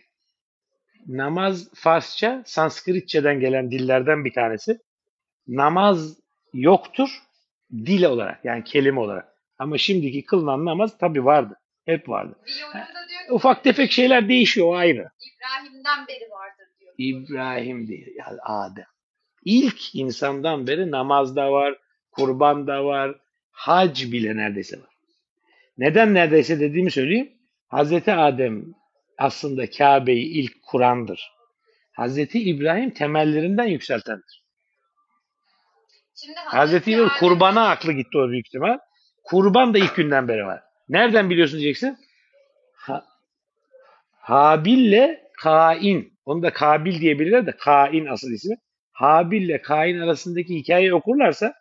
Namaz 1.07 1.69
Farsça, 1.75 2.43
Sanskritçeden 2.47 3.41
gelen 3.41 3.71
dillerden 3.71 4.25
bir 4.25 4.33
tanesi. 4.33 4.79
Namaz 5.49 6.17
yoktur 6.55 7.23
dil 7.73 8.05
olarak 8.05 8.45
yani 8.45 8.65
kelime 8.65 9.01
olarak. 9.01 9.29
Ama 9.59 9.79
şimdiki 9.79 10.25
kılınan 10.25 10.65
namaz 10.65 10.99
tabi 10.99 11.25
vardı. 11.25 11.60
Hep 11.91 12.09
vardı. 12.09 12.39
Da 12.41 12.45
ki 13.27 13.33
Ufak 13.33 13.65
tefek 13.65 13.93
şeyler 13.93 14.29
değişiyor 14.29 14.67
o 14.67 14.75
ayrı. 14.75 15.11
İbrahim'den 15.21 16.07
beri 16.09 16.31
vardır 16.31 16.67
diyor. 16.81 16.95
İbrahim 16.99 17.89
değil, 17.89 18.07
yani 18.17 18.39
Adem. 18.43 18.87
İlk 19.45 19.95
insandan 19.95 20.67
beri 20.67 20.91
namazda 20.91 21.53
var, 21.53 21.75
kurban 22.11 22.67
da 22.67 22.85
var, 22.85 23.15
hac 23.51 24.03
bile 24.03 24.37
neredeyse 24.37 24.81
var. 24.81 24.91
Neden 25.79 26.15
neredeyse 26.15 26.61
dediğimi 26.61 26.91
söyleyeyim. 26.91 27.33
Hazreti 27.69 28.13
Adem 28.13 28.65
aslında 29.19 29.71
Kabe'yi 29.71 30.25
ilk 30.27 30.63
kurandır. 30.63 31.31
Hazreti 31.93 32.41
İbrahim 32.43 32.91
temellerinden 32.91 33.67
yükseltendir. 33.67 34.45
Şimdi 36.15 36.35
Hazreti 36.47 36.91
İbrahim 36.93 37.07
Adem- 37.09 37.19
kurbana 37.19 37.69
aklı 37.69 37.93
gitti 37.93 38.19
o 38.19 38.29
büyük 38.29 38.47
ihtimal. 38.47 38.79
Kurban 39.25 39.75
da 39.75 39.79
ilk 39.79 39.97
günden 39.97 40.29
beri 40.29 40.47
var. 40.47 40.63
Nereden 40.91 41.31
biliyorsun 41.31 41.61
diyeceksin? 41.61 41.99
Ha, 42.73 43.05
Habil'le 44.13 45.19
Kain. 45.43 46.13
Onu 46.25 46.43
da 46.43 46.53
Kabil 46.53 47.01
diyebilirler 47.01 47.47
de 47.47 47.53
Kain 47.57 48.07
asıl 48.07 48.31
ismi. 48.31 48.57
Habil'le 48.93 49.63
Kain 49.63 49.99
arasındaki 49.99 50.55
hikayeyi 50.55 50.95
okurlarsa 50.95 51.55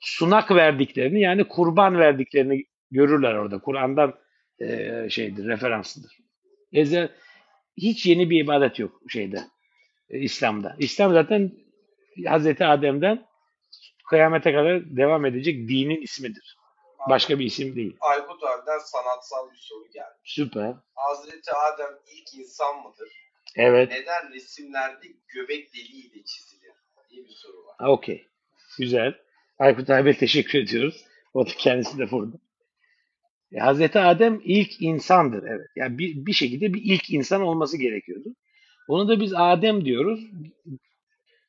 sunak 0.00 0.50
verdiklerini 0.50 1.20
yani 1.20 1.44
kurban 1.44 1.98
verdiklerini 1.98 2.64
görürler 2.90 3.34
orada. 3.34 3.58
Kur'an'dan 3.58 4.14
e, 4.60 5.06
şeydir, 5.10 5.46
referansıdır. 5.46 6.12
Ezel 6.72 7.08
hiç 7.76 8.06
yeni 8.06 8.30
bir 8.30 8.44
ibadet 8.44 8.78
yok 8.78 9.00
şeyde 9.08 9.40
e, 10.10 10.18
İslam'da. 10.18 10.76
İslam 10.78 11.12
zaten 11.12 11.52
Hazreti 12.26 12.64
Adem'den 12.64 13.26
kıyamete 14.10 14.52
kadar 14.52 14.96
devam 14.96 15.26
edecek 15.26 15.68
dinin 15.68 16.02
ismidir. 16.02 16.57
Başka 17.08 17.38
bir 17.38 17.44
isim 17.44 17.76
değil. 17.76 17.96
Aykut 18.00 18.42
abiden 18.44 18.78
sanatsal 18.78 19.50
bir 19.50 19.56
soru 19.56 19.84
geldi. 19.94 20.18
Süper. 20.24 20.74
Hazreti 20.94 21.52
Adem 21.52 21.98
ilk 22.06 22.34
insan 22.34 22.82
mıdır? 22.82 23.08
Evet. 23.56 23.90
Neden 23.90 24.32
resimlerde 24.32 25.06
göbek 25.28 25.74
deliğiyle 25.74 26.24
çizilir? 26.24 26.72
diye 27.10 27.24
bir 27.24 27.34
soru 27.34 27.56
var. 27.66 27.88
Okey. 27.88 28.26
Güzel. 28.78 29.14
Aykut 29.58 29.90
abiye 29.90 30.16
teşekkür 30.16 30.58
ediyoruz. 30.58 31.04
O 31.34 31.46
da 31.46 31.50
kendisi 31.58 31.98
de 31.98 32.10
burada. 32.10 32.36
E, 33.52 33.58
Hazreti 33.58 33.98
Adem 33.98 34.40
ilk 34.44 34.82
insandır. 34.82 35.44
Evet. 35.48 35.66
Yani 35.76 35.98
bir, 35.98 36.26
bir 36.26 36.32
şekilde 36.32 36.74
bir 36.74 36.82
ilk 36.84 37.10
insan 37.10 37.42
olması 37.42 37.78
gerekiyordu. 37.78 38.28
Onu 38.88 39.08
da 39.08 39.20
biz 39.20 39.34
Adem 39.34 39.84
diyoruz. 39.84 40.20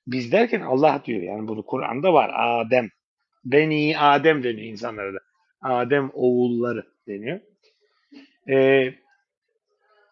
Biz 0.07 0.31
derken 0.31 0.61
Allah 0.61 1.01
diyor. 1.05 1.21
Yani 1.21 1.47
bunu 1.47 1.65
Kur'an'da 1.65 2.13
var. 2.13 2.31
Adem. 2.33 2.89
Beni 3.45 3.99
Adem 3.99 4.43
deniyor 4.43 4.67
insanlara 4.67 5.13
da. 5.13 5.19
Adem 5.61 6.11
oğulları 6.13 6.85
deniyor. 7.07 7.39
E, 8.49 8.87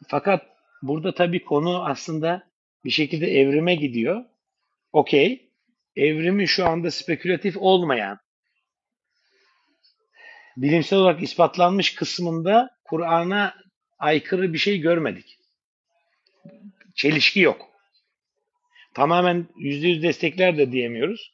fakat 0.07 0.45
burada 0.81 1.13
tabii 1.13 1.43
konu 1.43 1.85
aslında 1.85 2.47
bir 2.85 2.89
şekilde 2.89 3.27
evrime 3.27 3.75
gidiyor. 3.75 4.25
Okey. 4.93 5.51
Evrimin 5.95 6.45
şu 6.45 6.65
anda 6.65 6.91
spekülatif 6.91 7.57
olmayan, 7.57 8.19
bilimsel 10.57 10.99
olarak 10.99 11.23
ispatlanmış 11.23 11.95
kısmında 11.95 12.69
Kur'an'a 12.83 13.55
aykırı 13.99 14.53
bir 14.53 14.57
şey 14.57 14.79
görmedik. 14.79 15.37
Çelişki 16.95 17.39
yok. 17.39 17.69
Tamamen 18.93 19.47
yüzde 19.57 19.87
yüz 19.87 20.03
destekler 20.03 20.57
de 20.57 20.71
diyemiyoruz. 20.71 21.33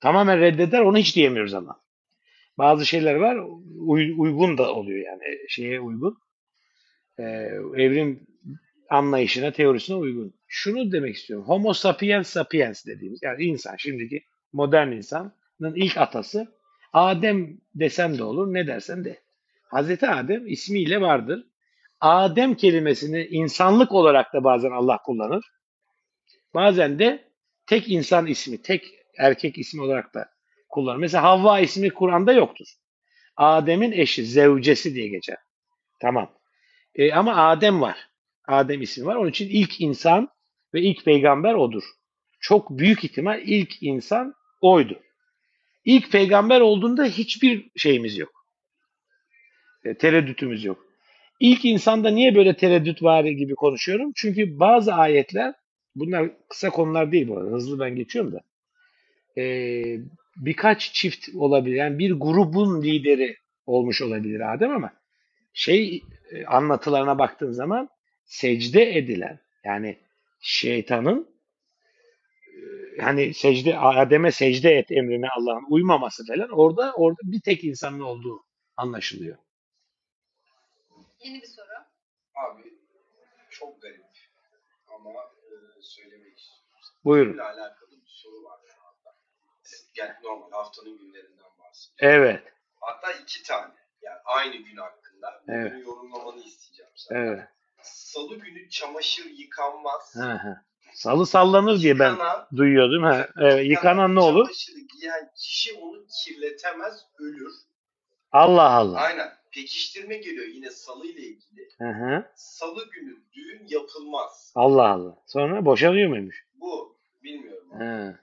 Tamamen 0.00 0.40
reddeder 0.40 0.80
onu 0.80 0.98
hiç 0.98 1.16
diyemiyoruz 1.16 1.54
ama. 1.54 1.80
Bazı 2.58 2.86
şeyler 2.86 3.14
var 3.14 3.36
uy- 3.78 4.14
uygun 4.18 4.58
da 4.58 4.74
oluyor 4.74 5.06
yani 5.06 5.22
şeye 5.48 5.80
uygun. 5.80 6.18
Ee, 7.18 7.22
evrim 7.76 8.26
anlayışına, 8.90 9.52
teorisine 9.52 9.96
uygun. 9.96 10.34
Şunu 10.46 10.92
demek 10.92 11.16
istiyorum. 11.16 11.46
Homo 11.48 11.72
sapiens 11.72 12.28
sapiens 12.28 12.86
dediğimiz 12.86 13.20
yani 13.22 13.44
insan 13.44 13.76
şimdiki 13.76 14.24
modern 14.52 14.92
insanın 14.92 15.74
ilk 15.74 15.96
atası 15.96 16.56
Adem 16.92 17.58
desem 17.74 18.18
de 18.18 18.24
olur 18.24 18.54
ne 18.54 18.66
dersen 18.66 19.04
de. 19.04 19.20
Hazreti 19.68 20.06
Adem 20.06 20.46
ismiyle 20.46 21.00
vardır. 21.00 21.46
Adem 22.00 22.54
kelimesini 22.54 23.26
insanlık 23.26 23.92
olarak 23.92 24.34
da 24.34 24.44
bazen 24.44 24.70
Allah 24.70 24.98
kullanır. 25.04 25.44
Bazen 26.54 26.98
de 26.98 27.24
tek 27.66 27.90
insan 27.90 28.26
ismi, 28.26 28.62
tek 28.62 28.84
erkek 29.18 29.58
ismi 29.58 29.82
olarak 29.82 30.14
da 30.14 30.35
kullanır. 30.76 30.98
Mesela 30.98 31.22
Havva 31.22 31.60
ismi 31.60 31.90
Kur'an'da 31.90 32.32
yoktur. 32.32 32.66
Adem'in 33.36 33.92
eşi, 33.92 34.26
zevcesi 34.26 34.94
diye 34.94 35.08
geçer. 35.08 35.36
Tamam. 36.00 36.30
E, 36.94 37.12
ama 37.12 37.36
Adem 37.36 37.80
var. 37.80 38.08
Adem 38.48 38.82
ismi 38.82 39.06
var. 39.06 39.16
Onun 39.16 39.30
için 39.30 39.48
ilk 39.48 39.80
insan 39.80 40.28
ve 40.74 40.80
ilk 40.80 41.04
peygamber 41.04 41.54
odur. 41.54 41.82
Çok 42.40 42.70
büyük 42.70 43.04
ihtimal 43.04 43.42
ilk 43.44 43.82
insan 43.82 44.34
oydu. 44.60 45.00
İlk 45.84 46.12
peygamber 46.12 46.60
olduğunda 46.60 47.04
hiçbir 47.04 47.70
şeyimiz 47.76 48.18
yok. 48.18 48.32
E, 49.84 49.94
tereddütümüz 49.94 50.64
yok. 50.64 50.78
İlk 51.40 51.64
insanda 51.64 52.10
niye 52.10 52.34
böyle 52.34 52.56
tereddüt 52.56 53.02
var 53.02 53.24
gibi 53.24 53.54
konuşuyorum? 53.54 54.12
Çünkü 54.16 54.58
bazı 54.60 54.94
ayetler, 54.94 55.54
bunlar 55.94 56.30
kısa 56.48 56.70
konular 56.70 57.12
değil 57.12 57.28
bu 57.28 57.38
arada, 57.38 57.50
hızlı 57.50 57.80
ben 57.80 57.96
geçiyorum 57.96 58.32
da. 58.32 58.40
E, 59.40 59.44
birkaç 60.36 60.92
çift 60.92 61.28
olabilir. 61.36 61.76
Yani 61.76 61.98
bir 61.98 62.12
grubun 62.12 62.82
lideri 62.82 63.36
olmuş 63.66 64.02
olabilir 64.02 64.54
Adem 64.54 64.70
ama 64.70 64.92
şey 65.52 66.04
e, 66.30 66.46
anlatılarına 66.46 67.18
baktığın 67.18 67.52
zaman 67.52 67.88
secde 68.24 68.96
edilen 68.98 69.40
yani 69.64 69.98
şeytanın 70.40 71.36
e, 72.98 73.02
hani 73.02 73.34
secde 73.34 73.78
Adem'e 73.78 74.30
secde 74.30 74.70
et 74.70 74.92
emrine 74.92 75.28
Allah'ın 75.28 75.66
uymaması 75.68 76.26
falan 76.26 76.50
orada 76.50 76.92
orada 76.92 77.20
bir 77.22 77.40
tek 77.40 77.64
insanın 77.64 78.00
olduğu 78.00 78.44
anlaşılıyor. 78.76 79.36
Yeni 81.20 81.42
bir 81.42 81.46
soru. 81.46 81.66
Abi 82.34 82.62
çok 83.50 83.82
garip 83.82 84.04
ama 84.88 85.10
e, 85.10 85.82
söylemek 85.82 86.38
istiyorum. 86.38 86.66
Buyurun. 87.04 87.32
Bununla 87.32 87.44
alakalı 87.44 87.90
bir 87.90 88.06
soru 88.06 88.44
var 88.44 88.60
şu 88.66 88.80
anda. 88.80 89.16
Yani 89.96 90.12
normal 90.22 90.50
haftanın 90.50 90.98
günlerinden 90.98 91.46
bahsediyorum. 91.58 92.22
Evet. 92.22 92.42
Hatta 92.80 93.12
iki 93.12 93.42
tane. 93.42 93.74
Yani 94.02 94.18
aynı 94.24 94.56
gün 94.56 94.76
hakkında. 94.76 95.42
Bunu 95.48 95.56
Evet. 95.56 95.86
yorumlamanı 95.86 96.40
isteyeceğim 96.42 96.92
senden. 96.96 97.22
Evet. 97.26 97.48
Salı 97.82 98.36
günü 98.38 98.70
çamaşır 98.70 99.24
yıkanmaz. 99.30 100.16
Ha, 100.16 100.44
ha. 100.44 100.62
Salı 100.94 101.26
sallanır 101.26 101.80
diye 101.80 101.98
ben 101.98 102.10
Yıkanan- 102.12 102.46
duyuyordum. 102.56 103.02
Ha, 103.02 103.28
evet. 103.40 103.66
Yıkanan 103.70 104.14
ne 104.14 104.20
olur? 104.20 104.44
Çamaşırı 104.44 104.78
giyen 104.80 105.30
kişi 105.36 105.74
onu 105.74 106.06
kirletemez, 106.24 107.06
ölür. 107.18 107.52
Allah 108.32 108.70
Allah. 108.70 108.98
Aynen. 108.98 109.32
Pekiştirme 109.52 110.16
geliyor 110.16 110.46
yine 110.46 110.70
salı 110.70 111.06
ile 111.06 111.20
ilgili. 111.20 111.68
Hı 111.78 111.88
hı. 111.88 112.24
Salı 112.34 112.90
günü 112.90 113.16
düğün 113.32 113.66
yapılmaz. 113.68 114.52
Allah 114.54 114.88
Allah. 114.88 115.16
Sonra 115.26 115.64
boşanıyor 115.64 116.08
muymuş? 116.08 116.44
Bu 116.54 116.96
bilmiyorum. 117.22 117.70
Ha. 117.78 118.18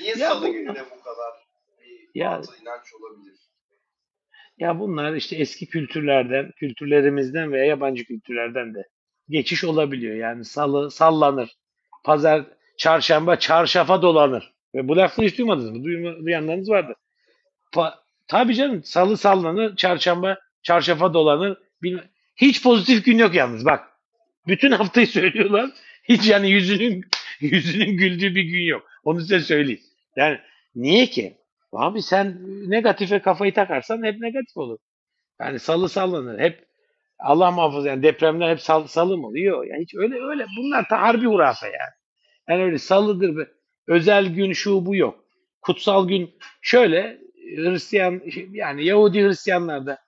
Niye 0.00 0.14
Ya 0.16 0.28
salı 0.28 0.48
bu- 0.48 0.52
gününe 0.52 0.84
bu 0.84 1.02
kadar 1.02 1.32
bir 2.14 2.20
Ya- 2.20 2.40
inanç 2.62 2.94
olabilir? 3.00 3.36
Ya 4.58 4.78
bunlar 4.80 5.14
işte 5.14 5.36
eski 5.36 5.66
kültürlerden, 5.66 6.50
kültürlerimizden 6.56 7.52
veya 7.52 7.64
yabancı 7.64 8.04
kültürlerden 8.04 8.74
de 8.74 8.88
geçiş 9.28 9.64
olabiliyor. 9.64 10.16
Yani 10.16 10.44
salı 10.44 10.90
sallanır. 10.90 11.50
Pazar, 12.04 12.44
çarşamba 12.78 13.38
çarşafa 13.38 14.02
dolanır. 14.02 14.52
Ve 14.74 14.88
bu 14.88 14.96
lafı 14.96 15.22
hiç 15.22 15.38
duymadınız 15.38 15.70
mı? 15.70 15.84
Duyma, 15.84 16.16
duyanlarınız 16.18 16.70
vardı. 16.70 16.94
Pa, 17.72 18.02
tabii 18.28 18.54
canım 18.54 18.84
salı 18.84 19.16
sallanır, 19.16 19.76
çarşamba 19.76 20.38
çarşafa 20.62 21.14
dolanır. 21.14 21.58
Bilmem. 21.82 22.04
Hiç 22.36 22.62
pozitif 22.62 23.04
gün 23.04 23.18
yok 23.18 23.34
yalnız 23.34 23.64
bak. 23.64 23.88
Bütün 24.46 24.70
haftayı 24.72 25.06
söylüyorlar. 25.06 25.70
Hiç 26.08 26.28
yani 26.28 26.50
yüzünün 26.50 27.04
yüzünün 27.40 27.96
güldüğü 27.96 28.34
bir 28.34 28.42
gün 28.42 28.62
yok. 28.62 28.88
Onu 29.06 29.20
size 29.20 29.40
söyleyeyim. 29.40 29.80
Yani 30.16 30.38
niye 30.74 31.06
ki? 31.06 31.36
Abi 31.72 32.02
sen 32.02 32.38
negatife 32.70 33.18
kafayı 33.18 33.54
takarsan 33.54 34.04
hep 34.04 34.20
negatif 34.20 34.56
olur. 34.56 34.78
Yani 35.40 35.58
salı 35.58 35.88
sallanır. 35.88 36.38
Hep 36.38 36.66
Allah 37.18 37.50
muhafaza 37.50 37.88
yani 37.88 38.02
depremler 38.02 38.50
hep 38.50 38.60
sal, 38.60 38.86
salı 38.86 39.18
mı 39.18 39.26
oluyor? 39.26 39.66
Yani 39.66 39.82
hiç 39.82 39.94
öyle 39.94 40.14
öyle. 40.14 40.46
Bunlar 40.58 40.88
ta 40.88 41.02
harbi 41.02 41.26
hurafe 41.26 41.66
yani. 41.66 41.94
Yani 42.48 42.62
öyle 42.64 42.78
salıdır. 42.78 43.36
be. 43.36 43.48
Özel 43.88 44.26
gün 44.26 44.52
şu 44.52 44.86
bu 44.86 44.96
yok. 44.96 45.24
Kutsal 45.62 46.08
gün 46.08 46.38
şöyle 46.62 47.18
Hristiyan 47.56 48.22
yani 48.50 48.84
Yahudi 48.84 49.22
Hristiyanlarda 49.22 49.98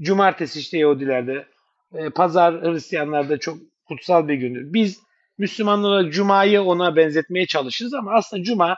cumartesi 0.00 0.60
işte 0.60 0.78
Yahudilerde 0.78 1.46
e, 1.94 2.10
pazar 2.10 2.62
Hristiyanlarda 2.62 3.38
çok 3.38 3.58
kutsal 3.88 4.28
bir 4.28 4.34
gündür. 4.34 4.72
Biz 4.72 5.07
Müslümanlar 5.38 5.88
olarak 5.88 6.12
Cuma'yı 6.12 6.62
ona 6.62 6.96
benzetmeye 6.96 7.46
çalışırız 7.46 7.94
ama 7.94 8.12
aslında 8.14 8.42
Cuma 8.42 8.76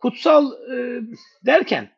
kutsal 0.00 0.52
e, 0.52 1.00
derken 1.46 1.90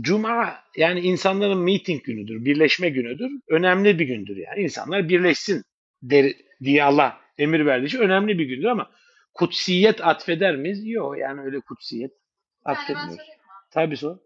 Cuma 0.00 0.64
yani 0.76 1.00
insanların 1.00 1.58
meeting 1.58 2.04
günüdür, 2.04 2.44
birleşme 2.44 2.88
günüdür. 2.88 3.30
Önemli 3.48 3.98
bir 3.98 4.04
gündür 4.06 4.36
yani. 4.36 4.62
İnsanlar 4.62 5.08
birleşsin 5.08 5.64
der, 6.02 6.32
diye 6.62 6.84
Allah 6.84 7.20
emir 7.38 7.66
verdiği 7.66 7.86
için 7.86 7.98
önemli 7.98 8.38
bir 8.38 8.44
gündür 8.44 8.68
ama 8.68 8.90
kutsiyet 9.34 10.06
atfeder 10.06 10.56
miyiz? 10.56 10.86
Yok 10.86 11.18
yani 11.18 11.40
öyle 11.40 11.60
kutsiyet 11.60 12.12
atfetmiyoruz. 12.64 13.16
mı? 13.16 13.24
Tabii 13.70 13.96
sor. 13.96 14.16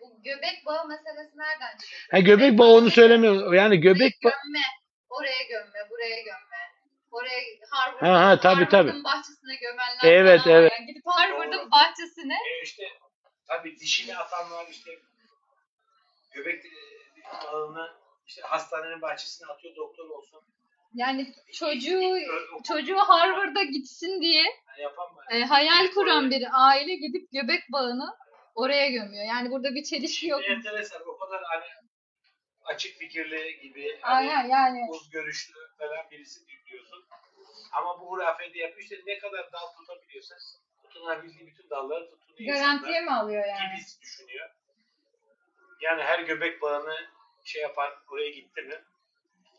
Bu 0.00 0.22
göbek 0.24 0.66
bağı 0.66 0.88
meselesi 0.88 1.38
nereden 1.38 1.78
çıktı? 1.78 1.96
Ha, 2.10 2.18
göbek 2.18 2.58
bağı 2.58 2.68
onu 2.68 2.90
söylemiyor. 2.90 3.54
Yani 3.54 3.80
göbek 3.80 4.12
bağı 4.24 4.32
gömme, 4.32 4.64
oraya 5.08 5.42
gömme, 5.50 5.90
buraya 5.90 6.16
gömme. 6.16 6.53
Oraya 7.14 7.40
Harvard'ın, 7.70 8.06
Ha, 8.06 8.26
ha, 8.28 8.40
tabii, 8.40 8.68
tabii. 8.68 8.76
Harvard'ın 8.90 9.04
bahçesine 9.04 9.54
gömenler 9.56 9.98
Evet, 10.04 10.40
falan 10.42 10.56
evet. 10.56 10.72
Yani 10.78 10.86
gidip 10.86 11.02
Harvard'ın 11.06 11.52
Doğru. 11.58 11.70
bahçesine 11.70 12.34
E 12.34 12.62
işte 12.64 12.82
tabii 13.46 13.76
dişini 13.78 14.16
atanlar 14.16 14.66
işte 14.70 14.90
göbek 16.32 16.64
e, 16.64 16.70
balığını 17.52 17.88
işte 18.26 18.42
hastanenin 18.42 19.02
bahçesine 19.02 19.48
atıyor 19.52 19.76
doktor 19.76 20.10
olsun. 20.10 20.40
yani 20.94 21.34
çocuğu 21.52 22.00
o- 22.58 22.62
çocuğu 22.62 22.96
Harvard'a 22.96 23.62
gitsin 23.62 24.22
diye 24.22 24.44
e, 25.30 25.44
hayal 25.44 25.86
kuran 25.94 26.30
bir 26.30 26.44
aile 26.52 26.94
gidip 26.94 27.32
göbek 27.32 27.62
bağını 27.72 28.16
oraya 28.54 28.90
gömüyor. 28.90 29.24
Yani 29.24 29.50
burada 29.50 29.74
bir 29.74 29.84
çelişki 29.84 30.26
yok. 30.28 30.40
Enteresan 30.48 31.02
o 31.08 31.18
kadar 31.18 31.42
hani 31.44 31.64
açık 32.64 32.98
fikirli 32.98 33.60
gibi 33.60 33.98
hani 34.00 34.30
Aynen 34.32 34.48
yani. 34.48 34.86
uz 34.90 35.10
görüşlü 35.10 35.54
falan 35.78 36.10
birisi 36.10 36.40
diyorsun. 36.66 37.04
Ama 37.72 38.00
bu 38.00 38.10
hurafede 38.10 38.58
yapıyor 38.58 38.82
işte 38.82 39.00
ne 39.06 39.18
kadar 39.18 39.52
dal 39.52 39.66
tutabiliyorsa 39.76 40.34
tutunabildiği 40.82 41.46
bütün 41.46 41.70
dalları 41.70 42.10
tutunuyor 42.10 42.54
Garantiye 42.56 43.00
mi 43.00 43.12
alıyor 43.12 43.44
yani? 43.46 43.76
gibi 43.76 44.00
düşünüyor. 44.02 44.50
Yani 45.80 46.02
her 46.02 46.18
göbek 46.18 46.62
bağını 46.62 46.94
şey 47.44 47.62
yapan 47.62 47.90
oraya 48.10 48.30
gitti 48.30 48.62
mi? 48.62 48.84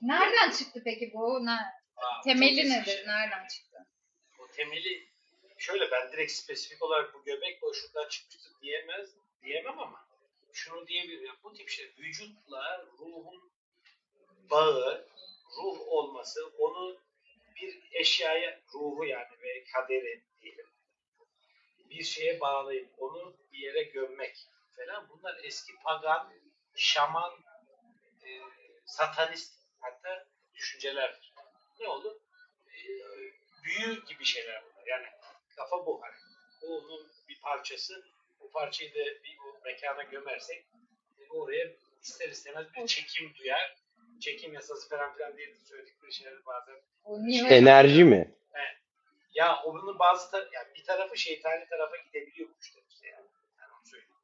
Nereden 0.02 0.52
çıktı 0.52 0.82
peki 0.86 1.12
bu? 1.14 1.46
Ne? 1.46 1.52
Aa, 1.98 2.22
Temeli 2.24 2.70
nedir? 2.70 2.86
şey. 2.92 3.08
Nereden 3.08 3.48
çıktı? 3.48 3.86
O 4.40 4.48
temeli 4.48 5.08
şöyle 5.58 5.92
ben 5.92 6.12
direkt 6.12 6.32
spesifik 6.32 6.84
olarak 6.84 7.14
bu 7.14 7.24
göbek 7.24 7.60
şuradan 7.74 8.10
çıkmıştır 8.10 8.52
diyemez 8.62 9.10
diyemem 9.42 9.80
ama 9.80 10.05
şunu 10.56 10.88
diyebilirim. 10.88 11.26
Yani 11.26 11.40
bu 11.44 11.54
tip 11.54 11.70
şey 11.70 11.94
vücutla 12.00 12.86
ruhun 13.00 13.52
bağı, 14.50 15.08
ruh 15.58 15.80
olması, 15.88 16.48
onu 16.58 17.02
bir 17.56 17.90
eşyaya, 17.92 18.62
ruhu 18.74 19.06
yani 19.06 19.42
ve 19.42 19.64
kaderi 19.64 20.24
diyelim, 20.42 20.68
bir 21.90 22.04
şeye 22.04 22.40
bağlayıp 22.40 22.90
onu 22.98 23.38
bir 23.52 23.58
yere 23.58 23.84
gömmek 23.84 24.36
falan 24.76 25.10
bunlar 25.10 25.40
eski 25.44 25.76
pagan, 25.84 26.34
şaman, 26.76 27.34
e, 28.26 28.42
satanist 28.86 29.54
hatta 29.80 30.28
düşüncelerdir. 30.54 31.34
Ne 31.80 31.88
olur? 31.88 32.16
E, 32.68 32.88
büyü 33.64 34.06
gibi 34.06 34.26
şeyler 34.26 34.64
bunlar. 34.64 34.88
Yani 34.88 35.06
kafa 35.56 35.86
bu 35.86 36.02
hani. 36.02 36.16
Onun 36.62 37.12
bir 37.30 37.42
parçası. 37.42 38.06
Bu 38.46 38.52
parçayı 38.52 38.94
da 38.94 39.00
bir 39.00 39.38
o 39.40 39.60
mekana 39.66 40.04
gömersek 40.04 40.66
e, 41.20 41.30
oraya 41.30 41.72
ister 42.02 42.30
istemez 42.30 42.68
bir 42.76 42.88
çekim 42.88 43.34
duyar. 43.36 43.76
Çekim 44.22 44.54
yasası 44.54 44.90
falan 44.90 45.14
filan 45.14 45.38
diye 45.38 45.56
söyledikleri 45.56 46.14
şeyler 46.14 46.46
bazen 46.46 46.76
Enerji 47.50 48.04
mi? 48.04 48.36
ya 49.34 49.62
onun 49.64 50.00
bazı 50.00 50.38
tar- 50.38 50.50
yani 50.54 50.68
bir 50.76 50.84
tarafı 50.84 51.18
şeytani 51.18 51.66
tarafa 51.70 51.98
gidebiliyor 51.98 52.50
kuşlar 52.54 52.84
işte 52.90 53.08
yani. 53.08 53.28
yani 53.60 53.72
onu 53.80 53.86
söyleyeyim. 53.86 54.16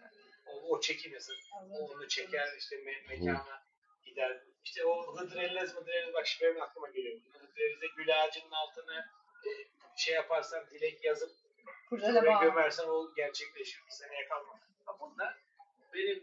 Yani 0.00 0.16
o, 0.46 0.76
o 0.76 0.80
çekim 0.80 1.12
yasası. 1.12 1.40
O 1.70 1.78
onu 1.78 2.08
çeker 2.08 2.48
işte 2.58 2.76
me- 2.76 3.08
mekana 3.08 3.62
gider. 4.04 4.42
İşte 4.64 4.84
o 4.84 5.16
Hıdrellez 5.16 5.74
Mıdrellez 5.74 6.14
bak 6.14 6.26
şimdi 6.26 6.44
benim 6.50 6.62
aklıma 6.62 6.88
geliyor. 6.88 7.20
Hıdrellez'e 7.32 7.86
gül 7.96 8.22
ağacının 8.22 8.50
altına 8.50 8.98
e, 9.46 9.50
şey 9.96 10.14
yaparsan 10.14 10.66
dilek 10.70 11.04
yazıp 11.04 11.43
oraya 11.92 12.26
bağlı? 12.26 12.44
gömersen 12.44 12.84
o 12.88 13.14
gerçekleşir. 13.16 13.82
Bir 13.86 13.90
seneye 13.90 14.28
kalmaz. 14.28 14.60
Ha 14.84 14.92
bunlar 15.00 15.34
benim 15.94 16.22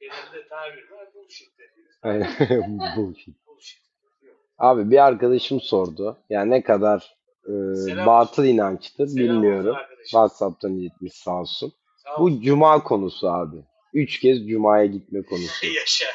elimde 0.00 0.48
tabir 0.48 0.90
var. 0.90 1.08
Bullshit 1.14 1.48
dediğimiz. 1.58 2.96
Bullshit. 2.96 3.46
Bullshit. 3.46 3.82
Yok. 4.22 4.36
Abi 4.58 4.90
bir 4.90 5.04
arkadaşım 5.06 5.60
sordu. 5.60 6.18
Yani 6.30 6.50
ne 6.50 6.62
kadar 6.62 7.14
e, 7.44 7.74
Selam 7.74 8.06
batıl 8.06 8.44
inançtır 8.44 9.06
Selam 9.06 9.16
bilmiyorum. 9.16 9.76
WhatsApp'tan 10.04 10.72
iletmiş 10.72 11.12
sağ 11.12 11.40
olsun. 11.40 11.72
Sağ 11.96 12.18
Bu 12.18 12.24
olsun. 12.24 12.40
cuma 12.40 12.82
konusu 12.82 13.28
abi. 13.28 13.56
Üç 13.92 14.20
kez 14.20 14.48
cumaya 14.48 14.86
gitme 14.86 15.22
konusu. 15.22 15.66
Yaşa. 15.76 16.06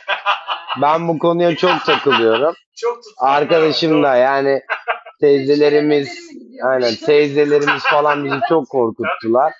Ben 0.82 1.08
bu 1.08 1.20
konuya 1.20 1.56
çok 1.56 1.86
takılıyorum. 1.86 2.56
Çok. 2.76 3.00
Arkadaşım 3.18 4.04
da 4.04 4.16
yani 4.16 4.62
teyzelerimiz 5.20 6.29
Gidiyor? 6.60 6.72
aynen 6.72 6.96
teyzelerimiz 6.96 7.84
falan 7.92 8.26
bizi 8.26 8.40
çok 8.50 8.70
korkuttular. 8.70 9.54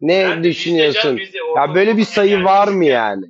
Ne 0.00 0.28
de 0.28 0.42
düşünüyorsun? 0.44 1.16
de 1.16 1.38
Ya 1.56 1.74
böyle 1.74 1.96
bir 1.96 2.04
sayı 2.04 2.30
yani 2.30 2.44
var 2.44 2.68
mı 2.68 2.84
küçükken- 2.84 2.92
yani? 2.92 3.26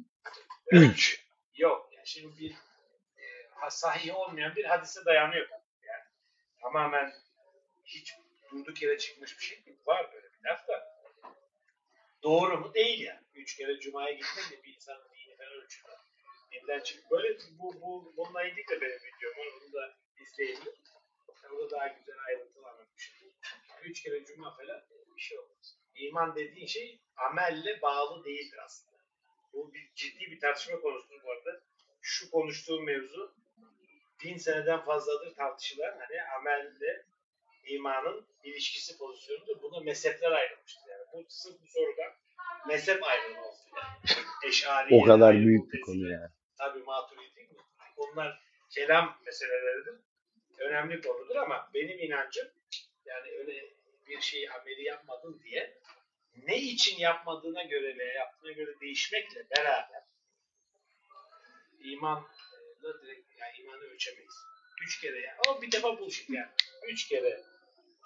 Üç. 0.72 1.24
Yok. 1.54 1.88
Yani 1.92 2.06
şimdi 2.06 2.38
bir 2.38 2.50
e, 2.50 3.70
sahih 3.70 4.14
olmayan 4.16 4.56
bir 4.56 4.64
hadise 4.64 5.04
dayanıyor. 5.04 5.48
Yani 5.82 6.02
tamamen 6.62 7.12
hiç 7.84 8.14
durduk 8.52 8.82
yere 8.82 8.98
çıkmış 8.98 9.38
bir 9.38 9.44
şey 9.44 9.64
değil. 9.66 9.78
Var 9.86 10.10
böyle 10.14 10.26
bir 10.26 10.48
laf 10.48 10.68
da. 10.68 10.90
Doğru 12.22 12.58
mu? 12.58 12.74
Değil 12.74 13.00
yani. 13.00 13.20
Üç 13.34 13.56
kere 13.56 13.80
cumaya 13.80 14.12
gitmek 14.12 14.50
de 14.50 14.64
bir 14.64 14.74
insanın 14.74 15.08
dini 15.14 15.36
falan 15.36 15.52
ölçüyor. 15.52 15.96
Dinden 16.52 16.80
çıkıp 16.80 17.10
böyle 17.10 17.38
bu, 17.58 17.74
bu, 17.80 18.12
bununla 18.16 18.44
ilgili 18.44 18.68
de 18.68 18.80
benim 18.80 18.96
videom 18.96 19.38
var. 19.38 19.46
Onu 19.62 19.72
da 19.72 19.94
izleyebilir. 20.22 20.74
Orada 21.52 21.70
daha 21.70 21.88
güzel 21.88 22.14
ayrıntılı 22.28 22.68
anlatmışım. 22.68 23.14
Üç 23.84 24.02
kere 24.02 24.24
cuma 24.24 24.56
falan 24.56 24.82
bir 25.16 25.20
şey 25.22 25.38
olmaz. 25.38 25.78
İman 25.94 26.36
dediğin 26.36 26.66
şey 26.66 27.00
amelle 27.16 27.82
bağlı 27.82 28.24
değildir 28.24 28.58
aslında. 28.64 28.96
Bu 29.52 29.74
bir 29.74 29.92
ciddi 29.94 30.20
bir 30.30 30.40
tartışma 30.40 30.80
konusudur 30.80 31.22
bu 31.24 31.30
arada. 31.30 31.60
Şu 32.02 32.30
konuştuğum 32.30 32.84
mevzu 32.84 33.34
bin 34.24 34.36
seneden 34.36 34.80
fazladır 34.80 35.34
tartışılan 35.34 35.98
hani 35.98 36.22
amelle 36.38 37.06
imanın 37.66 38.26
ilişkisi 38.44 38.98
pozisyonudur. 38.98 39.62
Buna 39.62 39.80
mezhepler 39.80 40.32
ayrılmıştır. 40.32 40.90
Yani 40.90 41.04
bu 41.12 41.26
sırf 41.28 41.62
bu 41.62 41.66
sorudan 41.66 42.12
mezhep 42.68 43.04
ayrımı 43.04 43.46
oldu. 43.46 43.56
Yani. 43.76 44.24
Eşari, 44.46 44.94
O 44.94 45.04
kadar 45.04 45.36
büyük 45.36 45.72
bir 45.72 45.80
konu 45.80 46.10
yani. 46.10 46.30
Tabii 46.58 46.82
maturidi 46.82 47.40
mi? 47.40 47.48
Onlar 47.96 48.40
kelam 48.70 49.18
meseleleridir. 49.26 49.94
Önemli 50.60 51.00
konudur 51.00 51.36
ama 51.36 51.70
benim 51.74 51.98
inancım 51.98 52.48
yani 53.04 53.30
öyle 53.30 53.70
bir 54.06 54.20
şeyi 54.20 54.50
ameli 54.50 54.82
yapmadın 54.82 55.40
diye 55.44 55.78
ne 56.36 56.58
için 56.58 56.98
yapmadığına 56.98 57.62
göre 57.62 57.98
veya 57.98 58.12
yaptığına 58.12 58.52
göre 58.52 58.80
değişmekle 58.80 59.46
beraber 59.56 60.02
imanla 61.80 63.02
direkt 63.02 63.38
yani 63.38 63.56
imanı 63.58 63.80
ölçemeyiz. 63.80 64.34
Üç 64.82 65.00
kere 65.00 65.20
ya. 65.20 65.36
Ama 65.46 65.62
bir 65.62 65.72
defa 65.72 65.98
bullshit 65.98 66.30
yani. 66.30 66.50
Üç 66.86 67.08
kere 67.08 67.42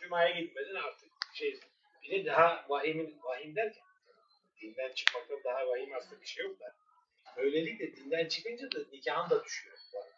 Cuma'ya 0.01 0.41
gitmedin 0.41 0.75
artık 0.75 1.11
şey 1.35 1.61
bir 2.03 2.11
de 2.11 2.27
daha 2.27 2.67
vahimin 2.69 3.19
vahim 3.23 3.57
derken 3.57 3.85
dinden 4.61 4.93
çıkmakta 4.93 5.45
daha 5.45 5.67
vahim 5.69 5.95
aslında 5.95 6.21
bir 6.21 6.27
şey 6.27 6.45
yok 6.45 6.61
da 6.61 6.75
böylelikle 7.37 7.97
dinden 7.97 8.29
çıkınca 8.29 8.73
da 8.73 8.79
nikahın 8.93 9.31
da 9.31 9.45
düşüyor. 9.45 9.79
arada. 9.95 10.14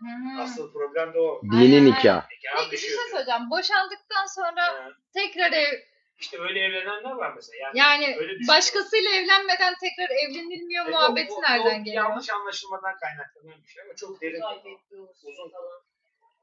Hı. 0.00 0.40
Asıl 0.42 0.72
problem 0.72 1.14
de 1.14 1.18
o. 1.18 1.40
Dini 1.42 1.60
Aynen, 1.60 1.84
nikah. 1.86 2.00
Nikahın 2.30 2.58
Peki 2.70 2.72
bir 2.72 2.76
şey 2.78 2.88
düşüyor. 2.90 3.08
söyleyeceğim. 3.10 3.50
Boşandıktan 3.50 4.26
sonra 4.26 4.62
Ha, 4.66 4.88
tekrar 5.14 5.52
ev 5.52 5.72
İşte 6.18 6.38
öyle 6.40 6.60
evlenenler 6.60 7.10
var 7.10 7.32
mesela. 7.36 7.58
Yani, 7.66 7.78
yani 7.78 8.04
öyle 8.06 8.16
düşünüyorum. 8.16 8.48
başkasıyla 8.48 9.10
evlenmeden 9.10 9.74
tekrar 9.80 10.08
evlenilmiyor 10.24 10.86
E, 10.86 10.90
muhabbeti 10.90 11.32
o- 11.32 11.36
o- 11.38 11.42
nereden 11.42 11.80
o 11.80 11.84
geliyor? 11.84 12.04
Yanlış 12.04 12.30
anlaşılmadan 12.30 12.94
kaynaklanan 12.98 13.62
bir 13.64 13.68
şey 13.68 13.82
ama 13.82 13.94
çok 13.96 14.20
derin. 14.20 14.40
Uzun. 15.24 15.52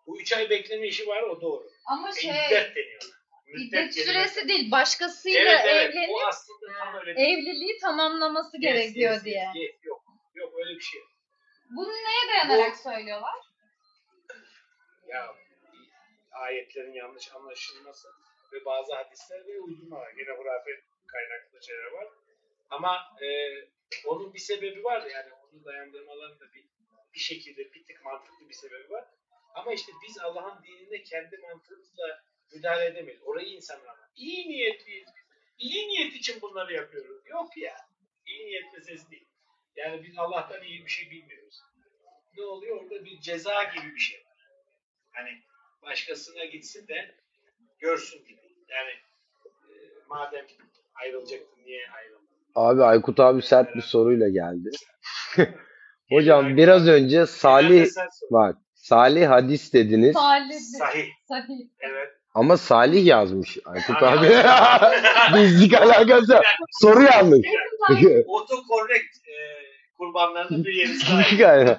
Bu 0.08 0.22
üç 0.22 0.34
ay 0.34 0.50
bekleme 0.50 0.88
işi 0.88 1.08
var 1.08 1.22
o 1.22 1.42
doğru. 1.42 1.64
Ama 1.86 2.10
E, 2.10 2.14
şey 2.14 2.32
İddet 2.32 2.76
deniyor. 2.76 3.02
iddet 3.58 3.72
kelimesi. 3.94 4.04
süresi 4.04 4.48
değil 4.48 4.72
başkasıyla 4.72 5.40
Evet 5.52 5.62
evet. 5.66 5.90
evlenip 5.96 6.10
O 6.10 6.28
aslında 6.28 6.74
tam 6.80 6.96
öyle 6.96 7.16
değil. 7.16 7.28
evliliği 7.38 7.78
tamamlaması 7.82 8.58
Yes, 8.58 8.62
gerekiyor 8.62 9.14
yes, 9.14 9.24
diye. 9.26 9.36
yes, 9.46 9.56
yes. 9.56 9.76
Yok. 9.84 10.04
Yok 10.36 10.54
öyle 10.58 10.76
bir 10.76 10.82
şey. 10.84 11.02
yok. 11.02 11.10
Bunu 11.76 11.92
neye 11.92 12.28
dayanarak 12.28 12.78
söylüyorlar? 12.78 13.36
Ya 15.08 15.36
ayetlerin 16.32 16.94
yanlış 16.94 17.32
anlaşılması 17.36 18.08
ve 18.54 18.66
bazı 18.66 18.96
hadisler 18.96 19.48
ve 19.48 19.60
uydurmalar. 19.60 20.12
Gene 20.12 20.38
hurafe 20.38 20.72
kaynaklı 21.08 21.64
şeyler 21.64 21.92
var. 21.92 22.08
Ama 22.70 23.16
e, 23.22 23.28
onun 24.06 24.34
bir 24.34 24.40
sebebi 24.40 24.84
var 24.84 25.06
yani 25.06 25.34
onu 25.34 25.66
dayandırmaların 25.66 26.40
da 26.40 26.54
bir, 26.54 26.66
bir 27.14 27.20
şekilde 27.20 27.74
bir 27.74 27.86
tık 27.86 28.06
mantıklı 28.06 28.50
bir 28.50 28.54
sebebi 28.54 28.90
var. 28.92 29.06
Ama 29.54 29.74
işte 29.74 29.92
biz 30.08 30.18
Allah'ın 30.20 30.64
dinine 30.64 31.04
kendi 31.04 31.38
mantığımızla 31.38 32.24
müdahale 32.54 32.86
edemeyiz. 32.86 33.22
Orayı 33.24 33.48
insanlar 33.48 33.98
iyi 34.16 34.50
niyetliyiz 34.50 35.08
biz. 35.16 35.24
İyi 35.58 35.88
niyet 35.88 36.14
için 36.14 36.42
bunları 36.42 36.74
yapıyoruz. 36.74 37.22
Yok 37.26 37.58
ya. 37.58 37.76
İyi 38.26 38.46
niyet 38.46 38.74
meselesi 38.74 39.12
değil. 39.12 39.28
Yani 39.76 40.04
biz 40.04 40.18
Allah'tan 40.18 40.64
iyi 40.64 40.86
bir 40.86 40.90
şey 40.90 41.10
bilmiyoruz. 41.12 41.62
Ne 42.38 42.44
oluyor? 42.44 42.82
Orada 42.82 43.06
bir 43.06 43.20
ceza 43.20 43.64
gibi 43.64 43.96
bir 43.96 44.00
şey 44.00 44.20
var. 44.20 44.38
Hani 45.12 45.30
başkasına 45.82 46.46
gitsin 46.46 46.88
de 46.88 47.16
görsün 47.80 48.26
gibi. 48.26 48.42
Yani 48.70 48.92
e, 49.70 49.74
madem 50.10 50.46
ayrılacaktın 50.96 51.64
niye 51.66 51.90
ayrıldın? 51.90 52.24
Abi 52.56 52.84
Aykut 52.84 53.20
abi 53.20 53.42
sert 53.42 53.76
bir 53.76 53.82
soruyla 53.82 54.30
geldi. 54.30 54.70
Hocam 56.10 56.58
biraz 56.58 56.88
önce 56.88 57.26
Salih 57.26 57.88
bak 58.32 58.58
Salih 58.74 59.28
hadis 59.30 59.74
dediniz. 59.74 60.14
Salih. 60.14 60.60
Sahih. 60.60 61.08
Sahih. 61.28 61.68
Evet. 61.80 62.10
Ama 62.34 62.58
Salih 62.58 63.06
yazmış 63.06 63.58
Aykut 63.66 64.04
Abi, 64.04 64.28
abi. 64.28 64.30
Bizlik 65.36 65.74
alakası. 65.74 66.34
yok. 66.34 66.44
Soru 66.82 67.04
yanlış. 67.04 67.48
Autocorrect 68.28 69.16
e, 69.28 69.36
kurbanlarının 69.98 70.66
bir 70.66 70.74
yeri 70.74 70.94
sahih. 70.96 71.40
Evet, 71.40 71.78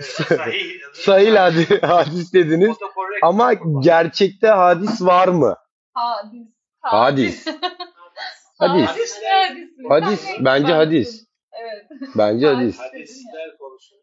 sahih. 0.00 0.80
Sahil 0.94 1.34
hadi- 1.36 1.80
hadis 1.80 2.32
dediniz. 2.34 2.68
Autocorrect 2.68 3.24
Ama 3.24 3.52
gerçekte 3.84 4.48
hadis 4.48 5.02
var 5.02 5.28
mı? 5.28 5.56
Hadis. 5.94 6.46
Hadis. 6.80 7.46
Hadis. 8.58 8.90
Hadis. 8.90 9.18
Hadis. 9.88 10.26
Bence 10.40 10.72
hadis. 10.72 11.24
Evet. 11.52 11.84
Bence 12.18 12.46
hadis. 12.46 12.78
Hadisler 12.78 13.56
konusunu 13.58 14.00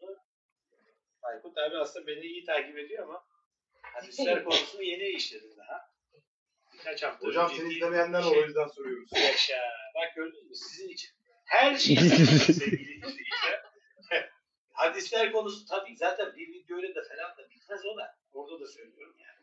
Aykut 1.22 1.58
abi 1.58 1.76
aslında 1.82 2.06
beni 2.06 2.20
iyi 2.20 2.44
takip 2.44 2.78
ediyor 2.78 3.04
ama 3.08 3.22
hadisler 3.82 4.44
konusunu 4.44 4.82
yeni 4.82 5.02
işledim 5.04 5.50
Birkaç 6.78 7.02
hafta 7.02 7.26
Hocam 7.26 7.50
önce 7.50 7.60
seni 7.60 7.74
izlemeyenler 7.74 8.22
Şey- 8.22 8.38
o 8.38 8.46
yüzden 8.46 8.66
soruyoruz. 8.66 9.10
Yaşa. 9.12 9.62
Bak 9.94 10.14
gördünüz 10.16 10.50
mü 10.50 10.56
sizin 10.56 10.88
için. 10.88 11.10
Her 11.44 11.76
şey 11.76 11.96
sevgili 11.96 12.92
izleyiciler. 12.92 13.64
Hadisler 14.72 15.32
konusu 15.32 15.66
tabii 15.66 15.96
zaten 15.96 16.36
bir 16.36 16.48
videoyla 16.48 16.94
da 16.94 17.02
falan 17.08 17.36
da 17.38 17.50
bitmez 17.50 17.86
o 17.86 17.96
da. 17.96 18.16
Orada 18.32 18.60
da 18.60 18.66
söylüyorum 18.66 19.16
yani. 19.18 19.38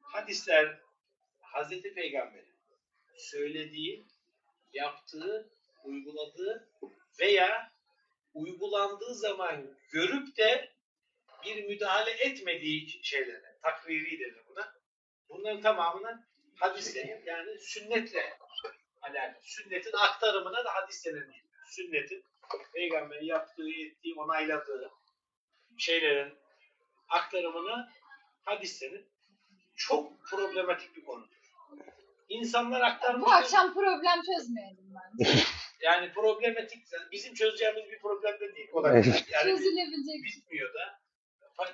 Hadisler 0.00 0.78
Hazreti 1.40 1.94
Peygamber'in 1.94 2.54
söylediği, 3.16 4.06
yaptığı, 4.72 5.50
uyguladığı 5.84 6.68
veya 7.20 7.72
uygulandığı 8.34 9.14
zaman 9.14 9.78
görüp 9.92 10.36
de 10.36 10.72
bir 11.44 11.64
müdahale 11.64 12.10
etmediği 12.10 13.00
şeylere, 13.02 13.58
takriri 13.62 14.20
denir 14.20 14.42
buna. 14.48 14.74
Bunların 15.28 15.62
tamamına 15.62 16.28
hadis 16.58 16.94
denir. 16.94 17.22
Yani 17.26 17.58
sünnetle 17.58 18.38
alakalı. 19.02 19.42
Sünnetin 19.42 19.92
aktarımına 19.92 20.64
da 20.64 20.74
hadis 20.74 21.06
denir. 21.06 21.24
Sünnetin 21.70 22.24
peygamberin 22.74 23.24
yaptığı, 23.24 23.70
ettiği, 23.70 24.14
onayladığı 24.14 24.90
şeylerin 25.78 26.34
aktarımına 27.08 27.88
hadis 28.44 28.82
denir. 28.82 29.04
Çok 29.76 30.12
problematik 30.30 30.96
bir 30.96 31.04
konudur. 31.04 31.38
İnsanlar 32.28 32.80
aktarmış. 32.80 33.26
Bu 33.26 33.30
akşam 33.32 33.74
problem 33.74 34.22
çözmeyelim 34.22 34.94
bence. 34.94 35.40
Yani 35.80 36.12
problematik. 36.12 36.84
Bizim 37.12 37.34
çözeceğimiz 37.34 37.90
bir 37.90 37.98
problem 37.98 38.40
de 38.40 38.54
değil. 38.54 38.68
Evet. 38.84 39.06
yani 39.32 39.50
Çözülebilecek. 39.50 40.24
bitmiyor 40.24 40.74
da. 40.74 41.00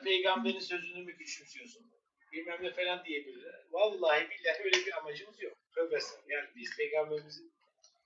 Peygamberin 0.05 0.59
sözünü 0.59 1.05
mü 1.05 1.17
küçümsüyorsun? 1.17 1.94
Bilmem 2.35 2.63
ne 2.63 2.73
falan 2.73 3.05
diyebilirler. 3.05 3.65
Vallahi 3.71 4.31
billahi 4.31 4.63
öyle 4.63 4.87
bir 4.87 4.99
amacımız 4.99 5.43
yok. 5.43 5.57
Tövbe. 5.75 5.99
Yani 6.29 6.49
biz 6.57 6.77
peygamberimizin 6.77 7.53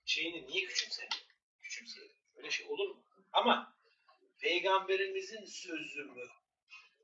şeyini 0.05 0.47
niye 0.47 0.65
küçümseyelim? 0.65 1.17
Küçümseyelim. 1.61 2.15
Öyle 2.37 2.51
şey 2.51 2.67
olur 2.67 2.89
mu? 2.89 3.03
Ama 3.33 3.77
peygamberimizin 4.39 5.45
sözü 5.45 6.03
mü? 6.03 6.23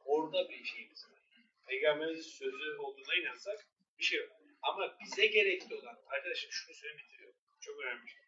Orada 0.06 0.50
bir 0.50 0.64
şeyimiz 0.64 1.06
var. 1.12 1.20
Peygamberimizin 1.68 2.32
sözü 2.32 2.78
olduğuna 2.78 3.16
inansak 3.16 3.68
bir 4.00 4.04
şey 4.04 4.20
yok. 4.20 4.32
Ama 4.62 4.98
bize 5.00 5.26
gerekli 5.26 5.76
olan, 5.76 5.98
arkadaşım 6.08 6.52
şunu 6.52 6.76
söyle 6.76 6.98
bitiriyorum. 6.98 7.36
Çok 7.62 7.80
önemli 7.80 8.10
şey. 8.10 8.22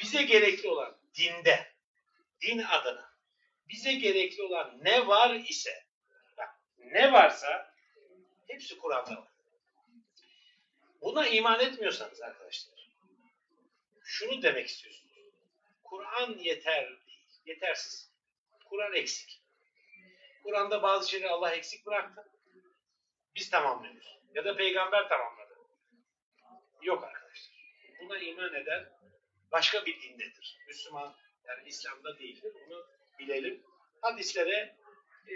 Bize 0.00 0.22
gerekli 0.22 0.68
olan 0.68 0.98
dinde, 1.18 1.72
din 2.42 2.58
adına 2.58 3.16
bize 3.68 3.92
gerekli 3.92 4.42
olan 4.42 4.78
ne 4.84 5.06
var 5.06 5.34
ise, 5.34 5.84
ne 6.78 7.12
varsa 7.12 7.75
hepsi 8.46 8.78
Kur'an'da 8.78 9.16
var. 9.16 9.28
Buna 11.02 11.26
iman 11.26 11.60
etmiyorsanız 11.60 12.22
arkadaşlar, 12.22 12.90
şunu 14.04 14.42
demek 14.42 14.68
istiyorsunuz. 14.68 15.06
Kur'an 15.84 16.38
yeter 16.38 16.88
değil, 16.88 17.20
yetersiz. 17.46 18.10
Kur'an 18.64 18.94
eksik. 18.94 19.42
Kur'an'da 20.42 20.82
bazı 20.82 21.10
şeyleri 21.10 21.30
Allah 21.30 21.50
eksik 21.50 21.86
bıraktı. 21.86 22.30
Biz 23.34 23.50
tamamlıyoruz. 23.50 24.18
Ya 24.34 24.44
da 24.44 24.56
peygamber 24.56 25.08
tamamladı. 25.08 25.56
Yok 26.82 27.04
arkadaşlar. 27.04 27.56
Buna 28.00 28.18
iman 28.18 28.54
eden 28.54 28.88
başka 29.52 29.86
bir 29.86 30.00
dindedir. 30.00 30.58
Müslüman 30.66 31.16
yani 31.44 31.68
İslam'da 31.68 32.18
değildir. 32.18 32.52
Bunu 32.66 32.86
bilelim. 33.18 33.62
Hadislere 34.00 34.76
e, 35.28 35.34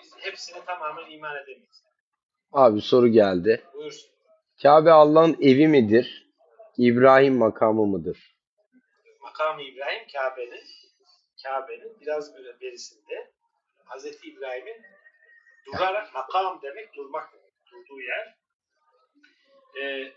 biz 0.00 0.16
hepsine 0.18 0.64
tamamen 0.64 1.10
iman 1.10 1.36
edemeyiz. 1.36 1.87
Abi 2.52 2.80
soru 2.80 3.08
geldi. 3.08 3.64
Buyursun. 3.74 4.10
Kabe 4.62 4.90
Allah'ın 4.90 5.36
evi 5.42 5.68
midir? 5.68 6.28
İbrahim 6.78 7.36
makamı 7.36 7.86
mıdır? 7.86 8.36
Makam-ı 9.22 9.62
İbrahim 9.62 10.06
Kabe'nin 10.12 10.64
Kabe'nin 11.42 12.00
biraz 12.00 12.36
böyle 12.36 12.60
berisinde 12.60 13.32
Hazreti 13.84 14.28
İbrahim'in 14.28 14.82
durarak 15.66 16.14
makam 16.14 16.60
demek 16.62 16.94
durmak 16.94 17.32
demek. 17.32 17.52
Durduğu 17.72 18.00
yer. 18.00 18.38
Ee, 19.80 20.12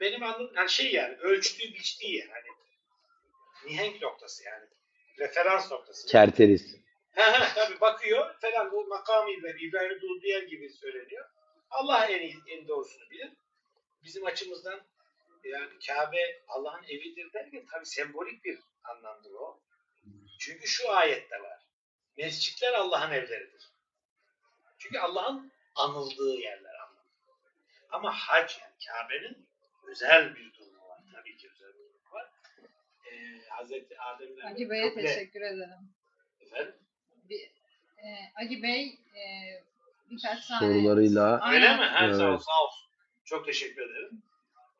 benim 0.00 0.22
anladığım 0.22 0.54
yani 0.56 0.70
şey 0.70 0.92
yani 0.92 1.16
ölçtüğü 1.16 1.74
biçtiği 1.74 2.14
yer. 2.14 2.28
Hani 2.28 2.48
mihenk 3.64 4.02
noktası 4.02 4.44
yani. 4.44 4.66
Referans 5.18 5.72
noktası. 5.72 6.08
Kerteriz. 6.08 6.76
Tabi 7.54 7.80
bakıyor 7.80 8.34
falan 8.40 8.72
bu 8.72 8.86
makam 8.86 9.28
İbrahim, 9.28 9.68
İbrahim'in 9.68 10.00
durduğu 10.00 10.26
yer 10.26 10.42
gibi 10.42 10.70
söyleniyor. 10.70 11.24
Allah 11.70 12.06
en 12.06 12.20
iyi, 12.20 12.36
en 12.48 12.68
doğrusunu 12.68 13.10
bilir. 13.10 13.32
Bizim 14.04 14.26
açımızdan 14.26 14.80
yani 15.44 15.78
Kabe 15.86 16.42
Allah'ın 16.48 16.82
evidir 16.82 17.32
derken 17.32 17.66
tabi 17.66 17.86
sembolik 17.86 18.44
bir 18.44 18.58
anlamdır 18.84 19.32
o. 19.32 19.60
Çünkü 20.38 20.66
şu 20.66 20.90
ayette 20.90 21.42
var. 21.42 21.58
Mescitler 22.16 22.72
Allah'ın 22.72 23.12
evleridir. 23.12 23.68
Çünkü 24.78 24.98
Allah'ın 24.98 25.52
anıldığı 25.74 26.36
yerler 26.36 26.74
anlamı. 26.74 27.08
Ama 27.90 28.12
hac 28.12 28.58
yani 28.60 28.74
Kabe'nin 28.86 29.48
özel 29.88 30.36
bir 30.36 30.54
durumu 30.54 30.88
var. 30.88 31.00
Tabii 31.12 31.36
ki 31.36 31.50
özel 31.54 31.68
bir 31.68 31.78
durumu 31.78 32.12
var. 32.12 32.30
Ee, 33.06 33.48
Hazreti 33.48 34.00
Adem'den 34.00 34.52
Agi 34.52 34.70
Bey'e 34.70 34.94
teşekkür 34.94 35.40
ederim. 35.40 35.94
Efendim? 36.40 36.74
Bir, 37.28 37.50
e, 37.98 38.06
Agi 38.36 38.62
Bey 38.62 38.98
e, 39.14 39.22
birkaç 40.10 40.44
Sorularıyla. 40.44 41.40
Öyle 41.52 41.76
mi? 41.76 41.90
Sağ, 41.98 42.04
ol, 42.04 42.30
Evet. 42.30 42.42
sağ 42.42 42.64
olsun. 42.64 42.88
Çok 43.24 43.46
teşekkür 43.46 43.82
ederim. 43.82 44.22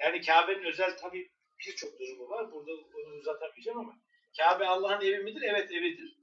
Yani 0.00 0.20
Kabe'nin 0.20 0.64
özel 0.64 0.96
tabii 0.96 1.30
birçok 1.66 2.00
durumu 2.00 2.28
var. 2.30 2.52
Burada 2.52 2.70
bunu 2.92 3.14
uzatamayacağım 3.14 3.78
ama 3.78 3.98
Kabe 4.36 4.66
Allah'ın 4.66 5.00
evi 5.00 5.18
midir? 5.18 5.42
Evet 5.42 5.72
evidir. 5.72 6.18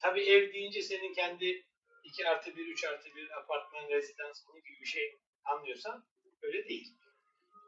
Tabii 0.00 0.22
ev 0.22 0.52
deyince 0.52 0.82
senin 0.82 1.14
kendi 1.14 1.66
2 2.04 2.28
artı 2.28 2.56
1, 2.56 2.66
3 2.66 2.84
artı 2.84 3.08
1 3.16 3.38
apartman, 3.38 3.88
rezidans 3.90 4.46
bunun 4.48 4.60
gibi 4.62 4.80
bir 4.80 4.86
şey 4.86 5.18
anlıyorsan 5.44 6.04
öyle 6.42 6.68
değil. 6.68 6.88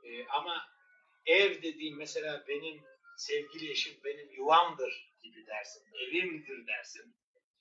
Ee, 0.04 0.26
ama 0.26 0.66
ev 1.26 1.62
dediğim 1.62 1.98
mesela 1.98 2.44
benim 2.48 2.82
sevgili 3.16 3.70
eşim 3.70 3.94
benim 4.04 4.30
yuvamdır 4.30 5.12
gibi 5.22 5.46
dersin. 5.46 5.82
Evimdir 5.94 6.66
dersin. 6.66 7.16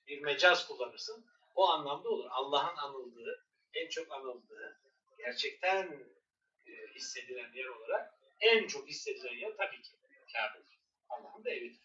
Bir 0.07 0.21
mecaz 0.21 0.67
kullanırsın. 0.67 1.25
O 1.55 1.69
anlamda 1.69 2.09
olur. 2.09 2.25
Allah'ın 2.31 2.77
anıldığı, 2.77 3.45
en 3.73 3.89
çok 3.89 4.11
anıldığı, 4.11 4.79
gerçekten 5.17 5.83
e, 6.67 6.71
hissedilen 6.95 7.53
yer 7.55 7.65
olarak 7.65 8.13
en 8.41 8.67
çok 8.67 8.87
hissedilen 8.87 9.33
yer 9.33 9.51
tabii 9.57 9.81
ki 9.81 9.89
Kabe'dir. 10.33 10.79
Allah'ın 11.09 11.43
da 11.45 11.49
evidir. 11.49 11.81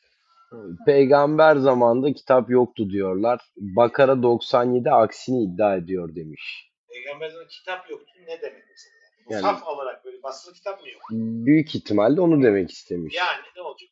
peygamber 0.86 1.56
zamanında 1.56 2.12
kitap 2.12 2.50
yoktu 2.50 2.90
diyorlar. 2.90 3.40
Bakara 3.56 4.22
97 4.22 4.90
aksini 4.90 5.42
iddia 5.44 5.76
ediyor 5.76 6.14
demiş. 6.14 6.70
Peygamberden 6.88 7.48
kitap 7.48 7.90
yoktu. 7.90 8.12
Ne 8.26 8.40
demek 8.42 8.64
mesela? 8.70 8.96
Yani- 9.30 9.42
Musaf 9.42 9.66
olarak 9.68 10.04
böyle 10.04 10.22
basılı 10.22 10.54
kitap 10.54 10.82
mı 10.82 10.88
yok? 10.88 11.02
Büyük 11.10 11.74
ihtimalle 11.74 12.20
onu 12.20 12.42
demek 12.42 12.70
istemiş. 12.70 13.14
Yani 13.14 13.42
ne 13.56 13.62
olacak? 13.62 13.90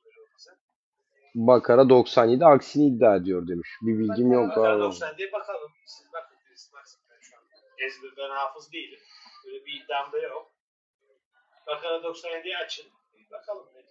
Bakara 1.35 1.89
97 1.89 2.47
aksini 2.47 2.87
iddia 2.87 3.17
ediyor 3.17 3.49
demiş. 3.49 3.69
Bir 3.83 3.99
bilgim 3.99 4.33
yok 4.33 4.49
Bakara 4.49 4.73
abi. 4.75 4.81
90 4.81 5.19
diye 5.19 5.33
bakalım. 5.33 5.73
Siz 5.87 6.13
bakın 6.13 6.37
birisi 6.47 6.73
baksın. 6.73 7.01
Ben 7.11 7.21
şu 7.21 7.37
an 7.37 7.43
ezber 7.79 8.11
ben 8.17 8.31
hafız 8.31 8.73
değilim. 8.73 8.99
Böyle 9.47 9.65
bir 9.65 9.85
iddiam 9.85 10.13
da 10.13 10.19
yok. 10.19 10.53
Bakara 11.67 11.95
97'yi 11.97 12.57
açın. 12.57 12.87
Bir 13.15 13.31
bakalım 13.31 13.67
ne, 13.75 13.83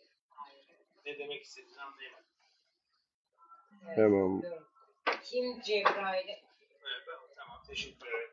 ne 1.12 1.19
demek 1.19 1.43
istediğini 1.43 1.82
anlayamadım. 1.82 2.23
Tamam. 3.95 4.41
Kim 5.23 5.62
Cebrail'i? 5.62 6.32
Evet, 6.32 7.08
tamam. 7.36 7.63
Teşekkür 7.67 8.08
ederim. 8.08 8.29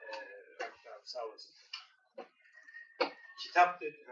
Ee, 0.00 0.58
tamam, 0.84 1.00
sağ 1.04 1.24
olasın. 1.26 1.54
Kitap 3.42 3.80
dedi. 3.80 4.06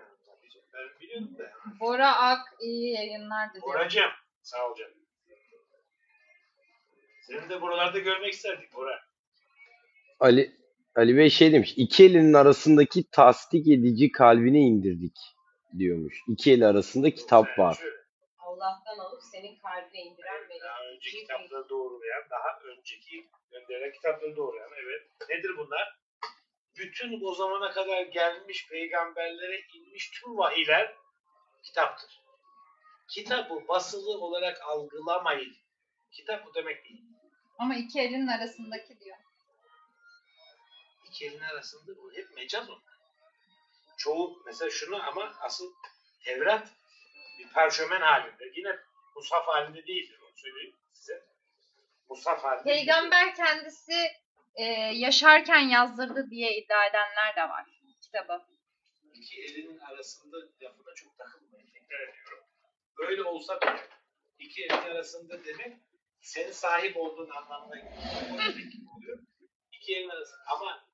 Ben 0.74 1.00
biliyordum 1.00 1.38
da. 1.38 1.52
Bora 1.80 2.16
Ak 2.16 2.54
iyi 2.60 2.92
yayınlar 2.94 3.54
dedi. 3.54 3.62
Boracığım. 3.62 4.10
Sağ 4.42 4.70
ol 4.70 4.74
canım. 4.76 4.94
Seni 7.26 7.50
de 7.50 7.60
buralarda 7.62 7.98
görmek 7.98 8.32
isterdik 8.32 8.74
Bora. 8.74 9.00
Ali 10.20 10.60
Ali 10.96 11.16
Bey 11.16 11.30
şey 11.30 11.52
demiş. 11.52 11.74
iki 11.76 12.04
elinin 12.04 12.32
arasındaki 12.32 13.10
tasdik 13.10 13.68
edici 13.68 14.12
kalbine 14.12 14.58
indirdik 14.58 15.16
diyormuş. 15.78 16.20
İki 16.28 16.52
el 16.52 16.68
arasında 16.68 17.10
kitap 17.10 17.58
var. 17.58 17.78
Allah'tan 18.38 18.98
alıp 18.98 19.22
senin 19.32 19.58
kalbine 19.58 20.00
indiren 20.00 20.48
melek. 20.48 20.62
Daha 20.62 20.84
önceki 20.84 21.18
kitapları 21.18 21.68
doğrulayan, 21.68 22.22
daha 22.30 22.58
önceki 22.64 23.28
gönderilen 23.50 23.92
kitapları 23.92 24.36
doğrulayan. 24.36 24.70
Evet. 24.82 25.02
Nedir 25.28 25.50
bunlar? 25.58 26.00
Bütün 26.78 27.20
o 27.24 27.34
zamana 27.34 27.70
kadar 27.70 28.02
gelmiş 28.02 28.68
peygamberlere 28.68 29.60
inmiş 29.74 30.10
tüm 30.10 30.38
vahiyler 30.38 30.94
kitaptır. 31.62 32.19
Kitabı 33.10 33.68
basılı 33.68 34.18
olarak 34.18 34.60
algılamayın. 34.62 35.56
Kitap 36.12 36.46
bu 36.46 36.54
demek 36.54 36.84
değil. 36.84 37.02
Ama 37.58 37.74
iki 37.74 38.00
elinin 38.00 38.26
arasındaki 38.26 39.00
diyor. 39.00 39.16
İki 41.08 41.26
elin 41.26 41.40
arasında 41.40 41.96
bu 41.96 42.12
hep 42.14 42.34
mecaz 42.34 42.70
onlar. 42.70 43.00
Çoğu 43.98 44.42
mesela 44.46 44.70
şunu 44.70 45.08
ama 45.08 45.34
asıl 45.40 45.72
Tevrat 46.24 46.68
bir 47.38 47.52
parşömen 47.52 48.00
halinde. 48.00 48.44
Yine 48.56 48.76
mushaf 49.16 49.46
halinde 49.46 49.86
değildir 49.86 50.20
onu 50.22 50.36
söyleyeyim 50.36 50.76
size. 50.92 51.24
Mushaf 52.08 52.44
halinde. 52.44 52.64
değildir. 52.64 52.76
Peygamber 52.78 53.34
kendisi 53.34 54.12
e, 54.54 54.64
yaşarken 54.94 55.60
yazdırdı 55.68 56.30
diye 56.30 56.58
iddia 56.58 56.86
edenler 56.86 57.36
de 57.36 57.42
var 57.42 57.66
kitabı. 58.12 58.44
iki 59.14 59.42
elinin 59.42 59.78
arasında 59.78 60.36
lafına 60.62 60.94
çok 60.94 61.18
takılmayın. 61.18 61.70
Tekrar 61.70 62.00
ediyorum. 62.00 62.29
Böyle 63.00 63.22
olsa 63.22 63.60
bile 63.60 63.88
iki 64.38 64.64
elin 64.64 64.72
arasında 64.72 65.44
demek 65.44 65.76
senin 66.20 66.52
sahip 66.52 66.96
olduğun 66.96 67.30
anlamına 67.30 67.76
geliyor. 67.76 69.18
İki 69.72 69.96
elin 69.96 70.08
arasında. 70.08 70.40
Ama 70.46 70.88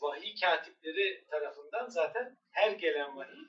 vahiy 0.00 0.34
katipleri 0.40 1.26
tarafından 1.30 1.88
zaten 1.88 2.38
her 2.50 2.70
gelen 2.70 3.16
vahiy 3.16 3.44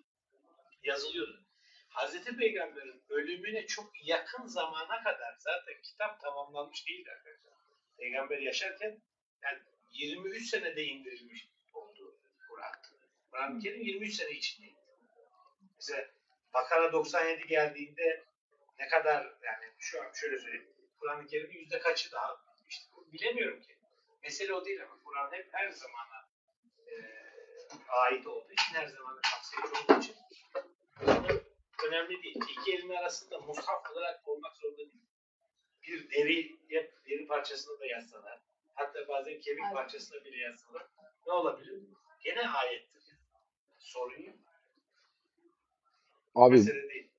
yazılıyordu. 0.84 1.46
Hazreti 1.89 2.38
Peygamber'in 2.38 3.04
ölümüne 3.10 3.65
çok 3.68 3.92
yakın 4.08 4.46
zamana 4.46 5.04
kadar 5.04 5.36
zaten 5.39 5.82
kitap 5.84 6.22
tamamlanmış 6.22 6.88
değildi 6.88 7.10
arkadaşlar. 7.12 7.54
Peygamber 7.98 8.38
yaşarken 8.38 9.02
yani 9.44 9.60
23 9.89 10.50
senede 10.50 10.84
indirilmiş 10.84 11.50
oldu 11.74 12.20
Kur'an. 12.50 12.72
Kur'an-ı 13.32 13.60
Kerim 13.60 13.82
23 13.82 14.13
sene 14.15 14.32
içindeydi. 14.32 14.76
Mesela 15.76 16.18
Bakara 16.54 16.92
97 16.94 17.48
geldiğinde 17.48 18.26
ne 18.80 18.88
kadar 18.88 19.24
yani 19.44 19.66
şu 19.80 20.02
an 20.04 20.12
şöyle 20.14 20.40
söyleyeyim. 20.40 20.74
Kur'an-ı 21.00 21.28
Kerim'in 21.28 21.60
yüzde 21.60 21.80
kaçı 21.80 22.12
daha 22.12 22.38
işte 22.70 22.86
bilemiyorum 23.14 23.62
ki. 23.62 23.78
Mesele 24.24 24.54
o 24.54 24.66
değil 24.66 24.84
ama 24.84 25.04
Kur'an 25.04 25.32
hep 25.32 25.48
her 25.54 25.70
zamana 25.70 26.30
e, 26.88 26.94
ait 27.90 28.28
olduğu 28.28 28.52
için 28.54 28.74
her 28.74 28.88
zamana 28.88 29.22
kapsayıcı 29.22 29.84
olduğu 29.84 30.00
için 30.02 30.16
önemli 31.88 32.24
değil. 32.24 32.36
İki 32.50 32.74
elin 32.74 32.90
arasında 32.90 33.40
mushaf 33.40 33.92
olarak 33.92 34.28
olmak 34.28 34.58
zorunda 34.58 34.78
değil. 34.78 35.04
Bir 35.84 36.12
deri, 36.12 36.60
hep 36.70 36.94
deri 37.10 37.28
parçasını 37.28 37.80
da 37.80 37.86
yazsalar, 37.86 38.42
hatta 38.76 39.08
bazen 39.08 39.42
kemik 39.42 39.64
Evet. 39.64 39.74
parçasını 39.74 40.24
bile 40.26 40.38
yazsalar 40.38 40.88
ne 41.28 41.34
olabilir? 41.34 41.84
Gene 42.20 42.50
ayettir. 42.50 43.04
Sorun 43.80 44.22
yok. 44.24 44.36
Abi 46.39 46.56
Mesele 46.56 46.89
değil. 46.89 47.10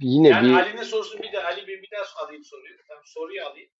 yine 0.00 0.28
Yani 0.28 0.48
bir 0.48 0.54
Ali'nin 0.54 0.82
sorusunu 0.82 1.22
bir 1.22 1.32
de 1.32 1.44
Ali 1.44 1.66
Bey 1.66 1.82
bir 1.82 1.90
daha 1.90 2.24
alayım 2.24 2.44
soruyu. 2.44 2.76
Tamam 2.88 3.02
soruyu 3.06 3.44
alayım. 3.46 3.70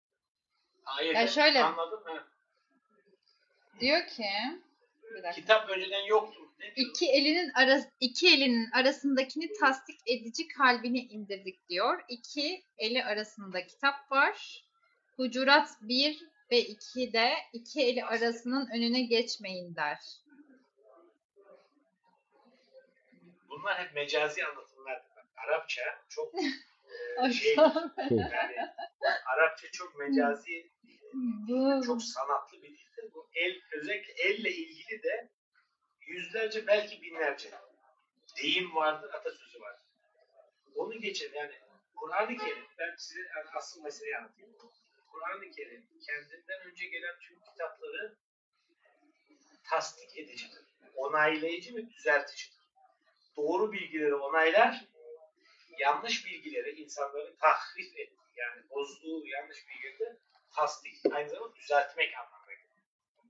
Ayet. 0.85 1.15
Ya 1.15 1.27
şöyle- 1.29 1.63
Anladın 1.65 2.03
mı? 2.05 2.29
Diyor 3.81 4.07
ki 4.07 4.25
bir 5.03 5.23
dakika. 5.23 5.31
Kitap 5.33 5.71
önceden 5.71 6.07
yoktu. 6.07 6.41
İki 6.77 7.07
elinin 7.11 7.51
arası 7.55 7.89
iki 8.01 8.29
elinin 8.29 8.71
arasındakini 8.71 9.53
tasdik 9.61 10.01
edici 10.07 10.49
kalbine 10.49 10.99
indirdik 10.99 11.69
diyor. 11.69 12.01
İki 12.09 12.65
eli 12.79 13.05
arasında 13.05 13.67
kitap 13.67 14.13
var. 14.13 14.65
Hucurat 15.17 15.69
1 15.81 16.27
ve 16.51 16.61
2'de 16.63 17.33
iki 17.53 17.81
eli 17.83 18.05
arasının 18.05 18.69
önüne 18.75 19.03
geçmeyin 19.03 19.77
der. 19.77 19.99
Bunlar 23.49 23.79
hep 23.79 23.95
mecazi 23.95 24.45
anlatımlar. 24.47 24.70
Arapça 25.45 25.83
çok 26.09 26.35
e, 27.25 27.33
şey 27.33 27.57
yani 28.11 28.57
Arapça 29.27 29.71
çok 29.73 29.99
mecazi 29.99 30.71
çok 31.87 32.03
sanatlı 32.03 32.63
bir 32.63 32.69
dildir. 32.69 33.15
Bu 33.15 33.29
el 33.35 33.61
özellikle 33.73 34.13
elle 34.13 34.51
ilgili 34.51 35.03
de 35.03 35.31
yüzlerce 36.01 36.67
belki 36.67 37.03
binlerce 37.03 37.51
deyim 38.43 38.75
vardır, 38.75 39.15
atasözü 39.15 39.61
vardır. 39.61 39.87
Onu 40.75 41.01
geçin 41.01 41.33
yani 41.35 41.53
Kur'an-ı 41.97 42.37
Kerim 42.37 42.65
ben 42.79 42.95
size 42.97 43.21
yani 43.21 43.51
asıl 43.55 43.83
meseleyi 43.83 44.17
anlatayım. 44.17 44.57
Kur'an-ı 45.13 45.51
Kerim 45.51 45.89
kendinden 46.07 46.61
önce 46.71 46.87
gelen 46.87 47.19
tüm 47.21 47.41
kitapları 47.41 48.17
tasdik 49.71 50.19
edicidir. 50.19 50.65
Onaylayıcı 50.95 51.77
ve 51.77 51.91
düzelticidir. 51.91 52.61
Doğru 53.37 53.73
bilgileri 53.73 54.15
onaylar, 54.15 54.85
yanlış 55.81 56.27
bilgileri 56.27 56.71
insanların 56.83 57.37
tahrif 57.41 57.99
ettiği 57.99 58.21
yani 58.37 58.71
bozduğu 58.71 59.27
yanlış 59.27 59.59
bilgileri 59.69 60.17
tasdik 60.57 60.95
aynı 61.13 61.29
zamanda 61.29 61.55
düzeltmek 61.57 62.11
anlamına 62.19 62.53
gelir. 62.53 62.85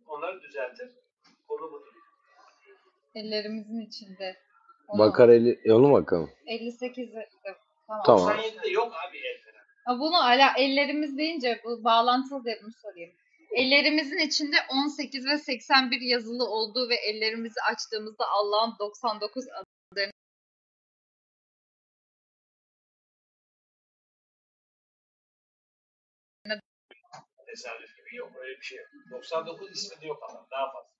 Onları 0.06 0.42
düzeltir. 0.42 0.90
Konu 1.48 1.72
budur. 1.72 1.92
ellerimizin 3.14 3.80
içinde. 3.80 4.36
Onu- 4.88 4.98
Bakar 4.98 5.28
eli 5.28 5.60
e, 5.64 5.72
onu 5.72 5.92
bakalım. 5.92 6.30
58'de 6.46 7.28
tamam. 7.86 8.02
Tamam. 8.06 8.28
97'de 8.38 8.68
yok 8.68 8.92
abi 9.08 9.18
el 9.18 9.40
falan. 9.44 9.64
Ha, 9.84 10.00
Bunu 10.00 10.24
ala 10.24 10.52
ellerimiz 10.58 11.18
deyince 11.18 11.60
bu 11.64 11.84
bağlantılı 11.84 12.44
diye 12.44 12.58
bunu 12.62 12.72
sorayım. 12.82 13.12
Ellerimizin 13.50 14.18
içinde 14.18 14.56
18 14.84 15.26
ve 15.26 15.38
81 15.38 16.00
yazılı 16.00 16.44
olduğu 16.44 16.88
ve 16.88 16.94
ellerimizi 16.94 17.60
açtığımızda 17.72 18.24
Allah'ın 18.28 18.76
99 18.78 19.44
adını 19.48 19.79
Tesadüf 27.50 27.96
gibi 27.96 28.16
yok. 28.16 28.32
Öyle 28.36 28.56
bir 28.56 28.64
şey 28.64 28.78
yok. 28.78 28.88
99 29.10 29.70
ismi 29.70 30.00
de 30.02 30.06
yok 30.06 30.22
ama 30.28 30.46
daha 30.50 30.72
fazla. 30.72 30.90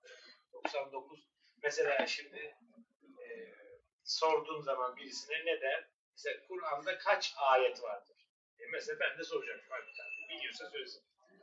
99 0.52 1.28
mesela 1.62 2.06
şimdi 2.06 2.56
e, 3.22 3.26
sorduğun 4.04 4.60
zaman 4.60 4.96
birisine 4.96 5.36
ne 5.44 5.60
der? 5.60 5.88
Mesela 6.12 6.46
Kur'an'da 6.48 6.98
kaç 6.98 7.34
ayet 7.36 7.82
vardır? 7.82 8.16
E 8.60 8.62
mesela 8.72 9.00
ben 9.00 9.18
de 9.18 9.24
soracağım. 9.24 9.60
Biliyorsa 10.30 10.70
söylesin. 10.70 11.02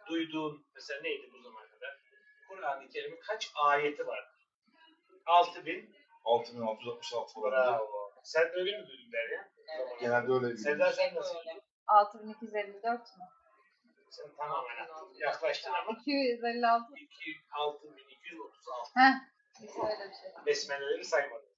Duyduğun 0.09 0.65
mesela 0.75 1.01
neydi 1.01 1.29
bu 1.33 1.41
zamana 1.41 1.69
kadar? 1.69 1.97
Kur'an-ı 2.49 2.89
Kerim'in 2.89 3.19
kaç 3.19 3.51
ayeti 3.55 4.07
vardır? 4.07 4.47
6000 5.25 5.95
6666 6.25 7.39
olabilir. 7.39 7.57
Bravo. 7.57 8.13
Sen 8.23 8.43
de 8.47 8.51
öyle 8.53 8.77
mi 8.81 8.87
duydun 8.87 9.11
der 9.11 9.29
ya? 9.29 9.49
Genelde 9.99 10.31
öyle 10.33 10.47
bir 10.53 10.57
sen 10.57 10.79
nasıl? 10.79 11.01
Öyle. 11.01 11.61
6254 11.87 13.17
mü? 13.17 13.23
Sen 14.09 14.35
tamamen 14.37 14.87
yaklaştın 15.19 15.71
ama 15.73 15.99
256. 16.01 16.93
2, 16.95 17.41
6236. 17.51 18.91
Heh. 18.95 19.13
Öyle 19.61 20.09
bir 20.09 20.15
şey. 20.15 20.45
Besmeleleri 20.45 21.05
saymadım. 21.05 21.49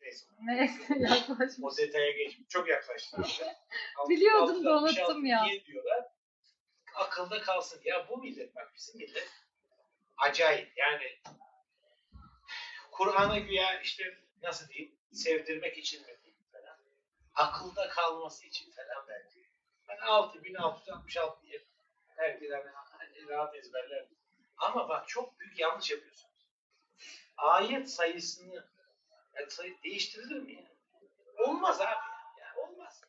Neyse. 0.00 0.26
Neyse 0.40 0.94
yaklaşmış. 0.98 1.58
O 1.62 1.76
detaya 1.76 2.10
geçmiş. 2.10 2.48
Çok 2.48 2.68
yaklaştın. 2.68 3.24
Biliyordum 4.08 4.64
da 4.64 4.74
666 4.74 5.02
unuttum 5.02 5.26
ya. 5.26 5.46
Diyorlar? 5.66 6.04
Akılda 6.94 7.40
kalsın. 7.40 7.80
Ya 7.84 8.08
bu 8.08 8.18
millet 8.18 8.56
bak 8.56 8.72
bizim 8.74 8.98
millet 9.00 9.28
acayip. 10.16 10.72
Yani 10.76 11.20
Kur'an'a 12.90 13.38
güya 13.38 13.80
işte 13.80 14.18
nasıl 14.42 14.68
diyeyim 14.68 14.98
sevdirmek 15.12 15.78
için 15.78 16.02
mi 16.02 16.18
diyeyim 16.22 16.44
falan. 16.52 16.78
Akılda 17.34 17.88
kalması 17.88 18.46
için 18.46 18.72
falan 18.72 19.08
belki. 19.08 19.48
Ben 19.88 19.96
6666 19.96 21.42
diye 21.42 21.64
herkes 22.16 22.50
hani 22.52 23.28
rahat 23.28 23.54
ezberler. 23.56 24.06
Ama 24.58 24.88
bak 24.88 25.08
çok 25.08 25.40
büyük 25.40 25.58
yanlış 25.58 25.90
yapıyorsunuz. 25.90 26.34
Ayet 27.36 27.90
sayısını 27.90 28.64
yani 29.34 29.50
sayı 29.50 29.82
değiştirilir 29.84 30.40
mi 30.40 30.54
ya? 30.54 30.64
Olmaz 31.38 31.80
abi. 31.80 32.04
Yani 32.40 32.58
olmaz. 32.58 33.02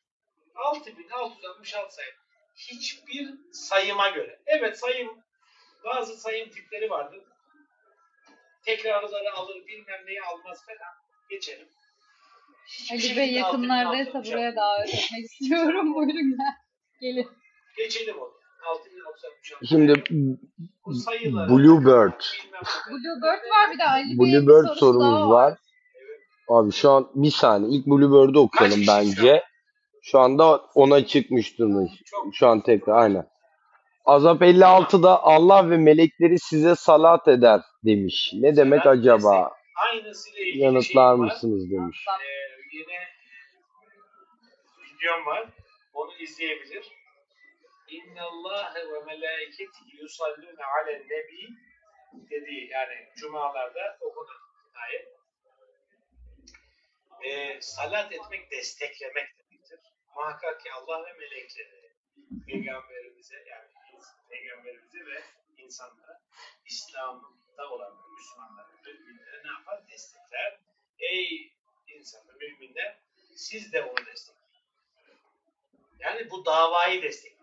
6666 0.55 1.95
sayı. 1.95 2.13
Hiçbir 2.55 3.35
sayıma 3.51 4.09
göre. 4.09 4.39
Evet 4.45 4.79
sayım 4.79 5.23
bazı 5.83 6.17
sayım 6.17 6.49
tipleri 6.49 6.89
vardır. 6.89 7.23
Tekrarları 8.65 9.33
alır 9.33 9.67
bilmem 9.67 10.05
neyi 10.05 10.21
almaz 10.21 10.65
falan. 10.65 10.93
Geçelim. 11.29 11.69
Hiçbir 12.67 13.09
Ali 13.09 13.17
Bey 13.17 13.33
yakınlardaysa 13.33 14.17
6666 14.17 14.31
buraya 14.31 14.55
davet 14.55 14.89
etmek 14.89 15.25
istiyorum. 15.25 15.95
Buyurun 15.95 16.37
gel. 16.37 16.55
Gelin. 17.01 17.31
Geçelim 17.77 18.19
onu. 18.19 18.34
6666. 18.65 19.65
Şimdi 19.69 20.03
Bluebird. 21.49 22.21
Bluebird 22.89 23.43
var 23.51 23.71
bir 23.73 23.79
de 23.79 23.83
Ali 23.83 24.19
Bluebird 24.19 24.65
sorusu 24.65 24.79
sorumuz 24.79 25.05
daha 25.21 25.29
var. 25.29 25.57
Abi 26.49 26.71
şu 26.71 26.89
an 26.91 27.07
bir 27.15 27.31
saniye. 27.31 27.77
İlk 27.79 27.87
Bluebird'ü 27.87 28.37
okuyalım 28.37 28.83
şu 28.83 28.87
bence. 28.87 29.43
Şu 30.01 30.19
anda 30.19 30.61
ona 30.75 31.05
çıkmış 31.05 31.59
durumda. 31.59 31.91
Şu 32.33 32.47
an 32.47 32.61
tekrar 32.61 32.97
aynen. 32.97 33.27
Azap 34.05 34.41
56'da 34.41 35.23
Allah 35.23 35.69
ve 35.69 35.77
melekleri 35.77 36.39
size 36.39 36.75
salat 36.75 37.27
eder 37.27 37.61
demiş. 37.85 38.31
Ne 38.33 38.55
demek 38.55 38.83
Salat 38.83 38.97
acaba? 38.97 39.51
Yanıtlar 40.55 41.11
var. 41.11 41.15
mısınız 41.15 41.71
demiş. 41.71 42.05
Ee, 42.07 42.77
yine 42.77 42.99
videom 44.83 45.25
var. 45.25 45.49
Onu 45.93 46.11
izleyebilir. 46.19 46.85
İnne 47.95 48.21
Allahe 48.21 48.91
ve 48.91 48.99
melâiketihi 48.99 49.97
yusallûne 50.01 50.65
alen 50.65 51.01
nebi 51.09 51.49
dediği 52.29 52.69
yani 52.69 53.09
cumalarda 53.15 53.97
okunan 54.01 54.41
ayet. 54.73 55.15
Ee, 57.23 57.61
salat 57.61 58.13
etmek 58.13 58.51
desteklemek 58.51 59.37
demektir. 59.37 59.79
Muhakkak 60.15 60.61
ki 60.61 60.71
Allah 60.71 61.05
ve 61.05 61.13
melekleri 61.13 61.91
peygamberimize 62.47 63.43
yani 63.49 63.69
peygamberimize 64.29 65.05
ve 65.05 65.23
insanlara 65.57 66.21
İslam'da 66.65 67.69
olan 67.71 67.93
Müslümanlara, 68.17 68.67
müminlere 68.85 69.43
ne 69.43 69.51
yapar? 69.51 69.87
Destekler. 69.87 70.59
Ey 70.99 71.53
insanlar, 71.87 72.35
müminler 72.35 72.99
siz 73.35 73.73
de 73.73 73.81
onu 73.83 74.05
destekleyin. 74.05 74.45
Yani 75.99 76.31
bu 76.31 76.45
davayı 76.45 77.01
destekleyin. 77.01 77.34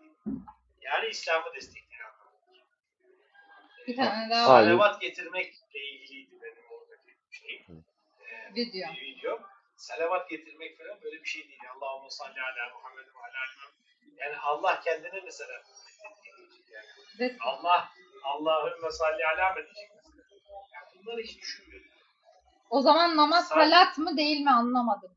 Yani 0.81 1.07
İslam'ı 1.09 1.53
destekleyin. 1.55 1.93
Bir 3.87 3.95
tane 3.95 4.29
daha 4.29 4.53
var. 4.53 4.63
Salavat 4.63 5.01
getirmekle 5.01 5.79
ilgiliydi 5.79 6.35
benim 6.41 6.71
oradaki 6.71 7.17
şeyim. 7.31 7.85
Ee, 8.21 8.55
Video. 8.55 8.93
bir 8.93 9.01
video. 9.01 9.39
Salavat 9.75 10.29
getirmek 10.29 10.77
falan 10.77 11.01
böyle 11.01 11.19
bir 11.23 11.25
şey 11.27 11.47
değil. 11.47 11.59
Allahümme 11.75 12.09
salli 12.09 12.41
ala 12.41 12.73
Muhammed 12.73 13.05
ve 13.07 13.19
ala. 13.19 13.71
Yani 14.17 14.37
Allah 14.37 14.81
kendine 14.81 15.21
mesela 15.25 15.53
yani 16.71 16.85
Ve 17.19 17.37
Allah 17.39 17.89
Allahümme 18.23 18.91
salli 18.91 19.25
ala 19.25 19.49
mı 19.49 19.55
diyecek 19.55 19.91
mesela. 19.95 20.23
Yani 20.73 20.85
bunları 20.95 21.21
hiç 21.21 21.41
düşünmüyorum. 21.41 21.87
o 22.69 22.81
zaman 22.81 23.17
namaz 23.17 23.47
Sal- 23.47 23.55
salat 23.55 23.97
mı 23.97 24.17
değil 24.17 24.41
mi 24.41 24.51
anlamadım. 24.51 25.15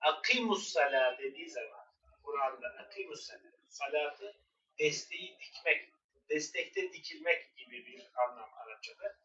Akimus 0.00 0.68
sala 0.72 1.18
dediği 1.18 1.50
zaman 1.50 1.86
Kur'an'da 2.22 2.68
akimus 2.68 3.26
sala 3.26 3.40
salatı 3.68 4.36
desteği 4.78 5.38
dikmek, 5.38 5.92
destekte 6.30 6.92
dikilmek 6.92 7.56
gibi 7.56 7.86
bir 7.86 8.10
anlam 8.14 8.50
Arapçada. 8.54 9.18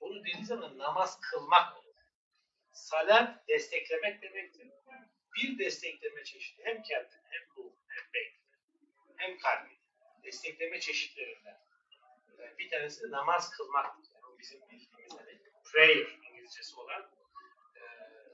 Bunu 0.00 0.24
dediği 0.24 0.44
zaman 0.44 0.78
namaz 0.78 1.20
kılmak 1.20 1.76
olur. 1.76 1.94
Salat 2.72 3.48
desteklemek 3.48 4.22
demektir. 4.22 4.68
Bir 5.36 5.58
destekleme 5.58 6.24
çeşidi 6.24 6.62
hem 6.64 6.82
kendini 6.82 7.22
hem 7.24 7.42
ruh 7.56 7.72
hem 7.88 8.12
beynini 8.14 8.38
hem 9.16 9.38
kalbini 9.38 9.78
destekleme 10.24 10.80
çeşitlerinden. 10.80 11.58
Yani 12.38 12.58
bir 12.58 12.70
tanesi 12.70 13.02
de 13.02 13.10
namaz 13.10 13.50
kılmak. 13.50 13.86
Yani 14.14 14.26
o 14.34 14.38
bizim 14.38 14.60
bildiğimiz 14.60 15.12
hani 15.18 15.38
prayer 15.72 16.18
İngilizcesi 16.28 16.76
olan 16.76 17.10
e, 17.76 17.80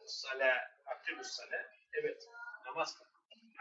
sala, 0.07 0.55
aktivus 0.87 1.27
sala. 1.27 1.72
Evet, 1.92 2.29
namaz 2.66 2.98
kılmak. 2.98 3.14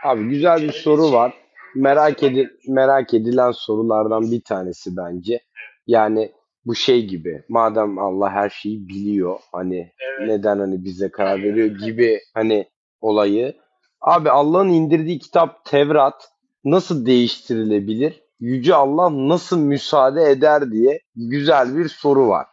Abi 0.03 0.29
güzel 0.29 0.61
bir 0.61 0.71
soru 0.71 1.11
var. 1.11 1.42
Merak 1.75 2.23
edi 2.23 2.57
merak 2.67 3.13
edilen 3.13 3.51
sorulardan 3.51 4.31
bir 4.31 4.41
tanesi 4.41 4.97
bence. 4.97 5.39
Yani 5.87 6.31
bu 6.65 6.75
şey 6.75 7.05
gibi. 7.07 7.43
Madem 7.49 7.99
Allah 7.99 8.29
her 8.29 8.49
şeyi 8.49 8.87
biliyor, 8.87 9.39
hani 9.51 9.93
Evet. 9.99 10.29
neden 10.29 10.59
hani 10.59 10.83
bize 10.83 11.11
karar 11.11 11.43
veriyor 11.43 11.67
gibi 11.67 12.19
hani 12.33 12.69
olayı. 13.01 13.55
Abi 14.01 14.29
Allah'ın 14.29 14.69
indirdiği 14.69 15.19
kitap 15.19 15.65
Tevrat 15.65 16.29
nasıl 16.63 17.05
değiştirilebilir? 17.05 18.23
Yüce 18.39 18.75
Allah 18.75 19.09
nasıl 19.27 19.59
müsaade 19.59 20.23
eder 20.23 20.71
diye 20.71 20.99
güzel 21.15 21.77
bir 21.77 21.87
soru 21.89 22.27
var. 22.27 22.47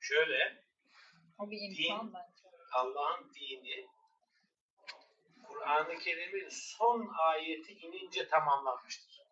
Şöyle, 0.00 0.38
bence. 2.14 2.44
Allah'ın 2.72 3.24
dini 3.34 3.87
Kur'an-ı 5.68 5.98
Kerim'in 5.98 6.48
son 6.48 7.08
ayeti 7.18 7.72
inince 7.72 8.28
tamamlanmıştır. 8.28 9.26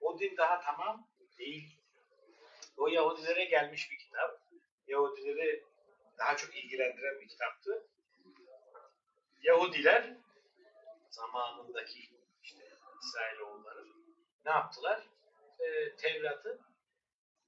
O 0.00 0.18
din 0.18 0.36
daha 0.36 0.60
tamam 0.60 1.08
değil. 1.38 1.78
O 2.76 2.88
Yahudilere 2.88 3.44
gelmiş 3.44 3.90
bir 3.90 3.98
kitap. 3.98 4.42
Yahudileri 4.86 5.64
daha 6.18 6.36
çok 6.36 6.56
ilgilendiren 6.56 7.20
bir 7.20 7.28
kitaptı. 7.28 7.88
Yahudiler 9.42 10.16
zamanındaki 11.10 12.00
işte 12.42 12.62
İsrailoğulları 13.02 13.86
ne 14.44 14.50
yaptılar? 14.50 15.08
Ee, 15.60 15.96
Tevrat'ı 15.96 16.60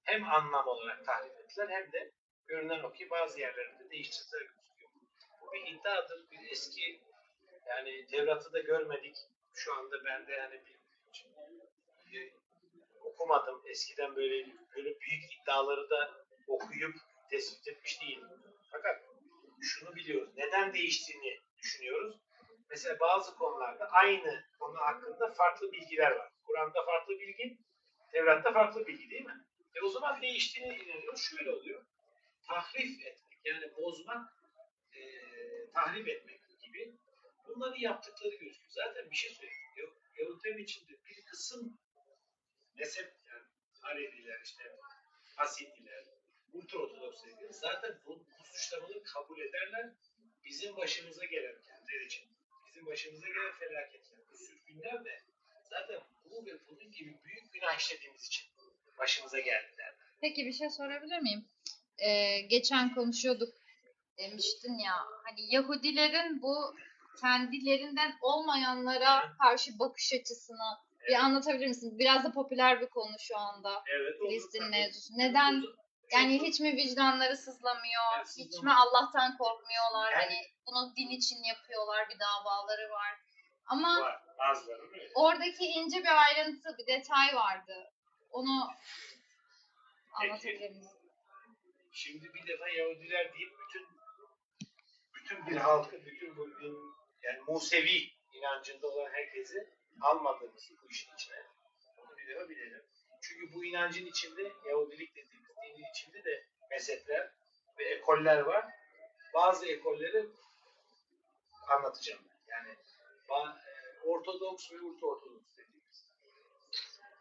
hem 0.05 0.25
anlam 0.25 0.69
olarak 0.69 1.05
tahrif 1.05 1.37
ettiler 1.37 1.69
hem 1.69 1.93
de 1.93 2.13
görünen 2.47 2.83
o 2.83 2.93
ki 2.93 3.11
bazı 3.11 3.41
yerlerinde 3.41 3.91
değiştirdiler 3.91 4.41
gözüküyor. 4.41 4.91
Bu 5.41 5.53
bir 5.53 5.67
iddiadır. 5.67 6.31
Bir 6.31 6.51
eski 6.51 7.10
yani 7.67 8.07
Tevrat'ı 8.07 8.53
da 8.53 8.61
görmedik. 8.61 9.17
Şu 9.55 9.75
anda 9.75 10.05
ben 10.05 10.27
de 10.27 10.33
yani 10.33 10.63
bir, 10.65 10.77
bir 12.13 12.33
okumadım. 13.01 13.63
Eskiden 13.67 14.17
böyle 14.17 14.47
böyle 14.77 15.01
büyük 15.01 15.25
iddiaları 15.35 15.91
da 15.91 16.11
okuyup 16.47 16.95
tespit 17.31 17.69
etmiş 17.69 18.01
değilim. 18.03 18.29
Fakat 18.73 18.97
şunu 19.63 19.95
biliyoruz. 19.95 20.33
Neden 20.37 20.75
değiştiğini 20.75 21.41
düşünüyoruz. 21.59 22.17
Mesela 22.71 23.01
bazı 23.01 23.35
konularda 23.35 23.89
aynı 23.91 24.45
konu 24.59 24.79
hakkında 24.79 25.33
farklı 25.33 25.73
bilgiler 25.73 26.11
var. 26.11 26.33
Kur'an'da 26.47 26.85
farklı 26.85 27.19
bilgi, 27.19 27.59
Tevrat'ta 28.13 28.53
farklı 28.53 28.87
bilgi 28.87 29.11
değil 29.11 29.25
mi? 29.25 29.45
E 29.75 29.81
o 29.81 29.89
zaman 29.89 30.23
değiştiğine 30.23 30.77
inanıyoruz. 30.77 31.21
Şöyle 31.21 31.51
oluyor. 31.51 31.85
Tahrif 32.49 33.07
etmek 33.07 33.31
yani 33.45 33.77
bozmak, 33.77 34.29
e, 34.93 35.01
tahrip 35.75 36.09
etmek 36.09 36.40
bunları 37.55 37.79
yaptıkları 37.81 38.31
gözüküyor. 38.37 38.71
Zaten 38.73 39.11
bir 39.11 39.17
şey 39.17 39.31
söyleyeyim. 39.31 39.63
Yahu- 39.77 40.01
Yahudilerin 40.19 40.65
içinde 40.65 40.93
bir 41.07 41.25
kısım 41.25 41.79
mezhep 42.75 43.13
yani 43.29 43.45
Aleviler 43.83 44.41
işte 44.45 44.77
Hasidiler, 45.37 46.05
Ultraortodoks 46.53 47.25
dediğimiz 47.27 47.57
zaten 47.57 48.01
bu, 48.07 48.11
bu 48.39 48.45
suçlamaları 48.45 49.03
kabul 49.03 49.41
ederler. 49.41 49.91
Bizim 50.45 50.77
başımıza 50.77 51.25
gelen 51.25 51.55
kendileri 51.63 52.05
için. 52.07 52.25
Bizim 52.67 52.87
başımıza 52.87 53.27
gelen 53.29 53.53
felaketler, 53.59 54.19
bu 54.33 54.37
sürgünler 54.39 55.05
de 55.05 55.23
zaten 55.71 56.01
bu 56.25 56.47
ve 56.47 56.67
bunun 56.69 56.93
gibi 56.93 57.19
büyük 57.25 57.53
günah 57.53 57.79
işlediğimiz 57.79 58.27
için 58.27 58.47
başımıza 58.99 59.39
geldi 59.41 59.75
derler. 59.79 59.95
Peki 60.21 60.47
bir 60.47 60.53
şey 60.53 60.71
sorabilir 60.71 61.19
miyim? 61.19 61.49
Ee, 61.99 62.41
geçen 62.41 62.95
konuşuyorduk 62.95 63.55
demiştin 64.19 64.79
ya 64.79 64.93
hani 65.25 65.55
Yahudilerin 65.55 66.43
bu 66.43 66.77
kendilerinden 67.21 68.13
olmayanlara 68.21 69.37
karşı 69.43 69.79
bakış 69.79 70.13
açısını 70.13 70.79
bir 71.09 71.15
anlatabilir 71.15 71.67
misin? 71.67 71.99
Biraz 71.99 72.25
da 72.25 72.33
popüler 72.33 72.81
bir 72.81 72.87
konu 72.87 73.17
şu 73.19 73.39
anda. 73.39 73.83
Evet, 73.87 74.19
Filistin 74.19 74.71
mevzusu. 74.71 75.13
Neden? 75.17 75.63
Yani 76.13 76.43
hiç 76.43 76.61
mi 76.61 76.77
vicdanları 76.77 77.37
sızlamıyor? 77.37 78.03
Evet, 78.17 78.27
Hiç 78.39 78.39
mi 78.39 78.45
sızlamıyor. 78.53 78.77
Allah'tan 78.77 79.37
korkmuyorlar? 79.39 80.13
Yani- 80.13 80.23
Hani 80.25 80.37
bunu 80.67 80.97
din 80.97 81.11
için 81.11 81.37
yapıyorlar, 81.45 82.09
bir 82.09 82.19
davaları 82.21 82.91
var. 82.91 83.19
Ama 83.67 84.01
var. 84.01 84.23
Bazıları 84.39 84.83
oradaki 85.15 85.65
ince 85.65 85.99
bir 85.99 86.23
ayrıntı, 86.27 86.77
bir 86.79 86.87
detay 86.87 87.35
vardı. 87.35 87.93
Onu 88.31 88.71
anlatabilir 90.13 90.71
misin? 90.71 91.01
Şimdi 91.93 92.35
bir 92.35 92.47
defa 92.47 92.69
Yahudiler 92.69 93.33
deyip 93.35 93.53
bütün 93.59 93.87
bütün 95.15 95.47
bir 95.47 95.57
halkı, 95.57 96.05
bütün 96.07 96.37
bu 96.37 96.47
din, 96.61 96.77
yani 97.23 97.41
Musevi 97.47 98.13
inancında 98.33 98.87
olan 98.87 99.11
herkesi 99.11 99.71
almadığımız 100.01 100.71
bu 100.83 100.91
işin 100.91 101.15
içine. 101.15 101.47
Onu 101.97 102.17
bir 102.17 102.49
bilelim. 102.49 102.85
Çünkü 103.21 103.55
bu 103.55 103.65
inancın 103.65 104.07
içinde, 104.07 104.53
Yahudilik 104.69 105.17
dediğimiz 105.17 105.51
dinin 105.57 105.91
içinde 105.91 106.25
de 106.25 106.47
mezhepler 106.71 107.33
ve 107.79 107.85
ekoller 107.85 108.41
var. 108.41 108.65
Bazı 109.35 109.67
ekolleri 109.67 110.27
anlatacağım. 111.69 112.23
Yani 112.49 112.77
e, 113.31 114.01
Ortodoks 114.05 114.73
ve 114.73 114.81
Ultra 114.81 115.07
Ortodoks 115.07 115.57
dediğimiz. 115.57 116.07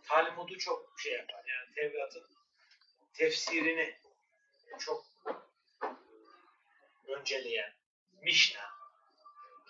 Talmud'u 0.07 0.57
çok 0.57 0.99
şey 0.99 1.13
yapar. 1.13 1.43
Yani 1.47 1.75
Tevrat'ın 1.75 2.25
tefsirini 3.13 3.99
çok 4.79 5.05
önceleyen 7.07 7.73
Mişna 8.21 8.78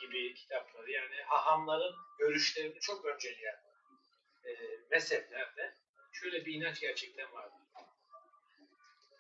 gibi 0.02 0.34
kitapları 0.34 0.92
yani 0.92 1.16
hahamların 1.28 1.96
görüşlerini 2.20 2.80
çok 2.80 3.06
önceleyen 3.06 3.60
e, 4.46 4.52
mezheplerde 4.92 5.74
şöyle 6.12 6.46
bir 6.46 6.54
inanç 6.54 6.80
gerçekten 6.80 7.34
vardır. 7.34 7.60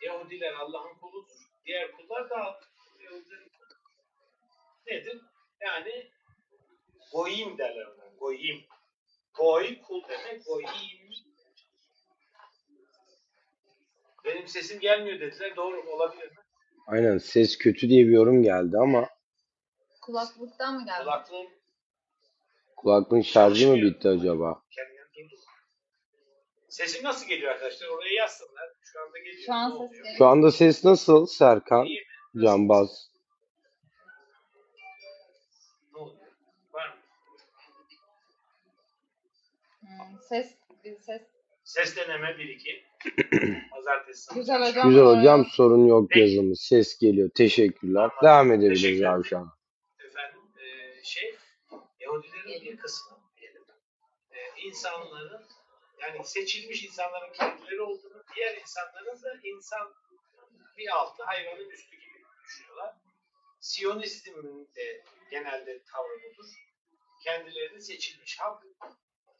Yahudiler 0.01 0.53
Allah'ın 0.53 0.93
kuludur. 0.95 1.37
Diğer 1.65 1.91
kullar 1.91 2.29
da 2.29 2.59
Yahudilerin. 3.03 3.51
Nedir? 4.87 5.21
Yani 5.61 6.11
goyim 7.11 7.57
derler 7.57 7.85
ona. 7.85 8.07
Goyim. 8.19 8.65
Goy 9.33 9.81
kul 9.81 10.03
demek. 10.09 10.45
Goyim. 10.45 11.09
Benim 14.25 14.47
sesim 14.47 14.79
gelmiyor 14.79 15.19
dediler. 15.19 15.55
Doğru 15.55 15.81
olabilir 15.81 16.31
mi? 16.31 16.37
Aynen 16.87 17.17
ses 17.17 17.57
kötü 17.57 17.89
diye 17.89 18.05
bir 18.07 18.11
yorum 18.11 18.43
geldi 18.43 18.77
ama 18.77 19.09
Kulaklıktan 20.09 20.73
mı 20.73 20.85
geldi? 20.85 21.03
Kulaklığım 21.03 21.47
kulaklığın 22.75 23.21
şarjı 23.21 23.67
mı 23.67 23.73
Çalışmıyor. 23.73 23.95
bitti 23.95 24.07
acaba? 24.09 24.61
kendinden 24.71 25.29
durdu. 25.29 25.35
Sesim 26.69 27.03
nasıl 27.03 27.27
geliyor 27.27 27.51
arkadaşlar? 27.51 27.87
Oraya 27.87 28.13
yazsınlar. 28.13 28.69
Şu 28.93 28.99
anda 29.01 29.17
geliyor. 29.17 29.43
Şu 29.45 29.53
an 29.53 29.69
Ne 29.69 29.73
ses 29.73 29.79
oluyor? 29.79 29.91
geliyor. 30.03 30.17
Şu 30.17 30.25
anda 30.25 30.51
ses 30.51 30.85
nasıl 30.85 31.25
Serkan? 31.25 31.85
İyi 31.85 31.99
mi? 32.33 32.43
Canbaz. 32.45 33.09
Ne 35.93 35.99
oluyor? 35.99 36.31
Var 36.73 36.87
mı? 36.89 36.95
Hmm, 39.81 40.19
ses, 40.29 40.55
bir 40.83 40.99
ses. 40.99 41.21
Ses 41.63 41.97
deneme 41.97 42.27
1-2. 42.27 43.69
Pazartesi 43.71 44.21
salı. 44.23 44.37
Güzel 44.39 44.69
hocam. 44.69 44.89
Güzel 44.89 45.03
hocam 45.05 45.45
sorun 45.45 45.87
yok 45.87 46.15
yazımız. 46.15 46.59
Ses 46.61 46.97
geliyor. 46.99 47.29
Teşekkürler. 47.35 48.09
Devam 48.23 48.51
edebiliriz 48.51 48.81
Teşekkürler. 48.81 49.13
abi 49.13 49.23
şu 49.23 49.37
an. 49.37 49.58
Şey 51.03 51.37
Yahudilerin 51.99 52.65
bir 52.65 52.77
kısmı 52.77 53.19
diyelim. 53.37 53.65
E, 54.31 54.61
insanların 54.61 55.45
yani 55.97 56.25
seçilmiş 56.25 56.83
insanların 56.83 57.33
kendileri 57.33 57.81
olduğunu, 57.81 58.23
diğer 58.35 58.57
insanların 58.57 59.21
da 59.21 59.39
insan 59.43 59.93
bir 60.77 60.87
altı 60.95 61.23
hayvanın 61.23 61.69
üstü 61.69 61.95
gibi 61.95 62.23
düşünüyorlar. 62.43 62.95
Siyonizmin 63.59 64.69
de 64.75 65.03
genelde 65.31 65.83
tavrı 65.83 66.23
budur. 66.23 66.45
Kendilerini 67.23 67.81
seçilmiş 67.81 68.39
halk 68.39 68.63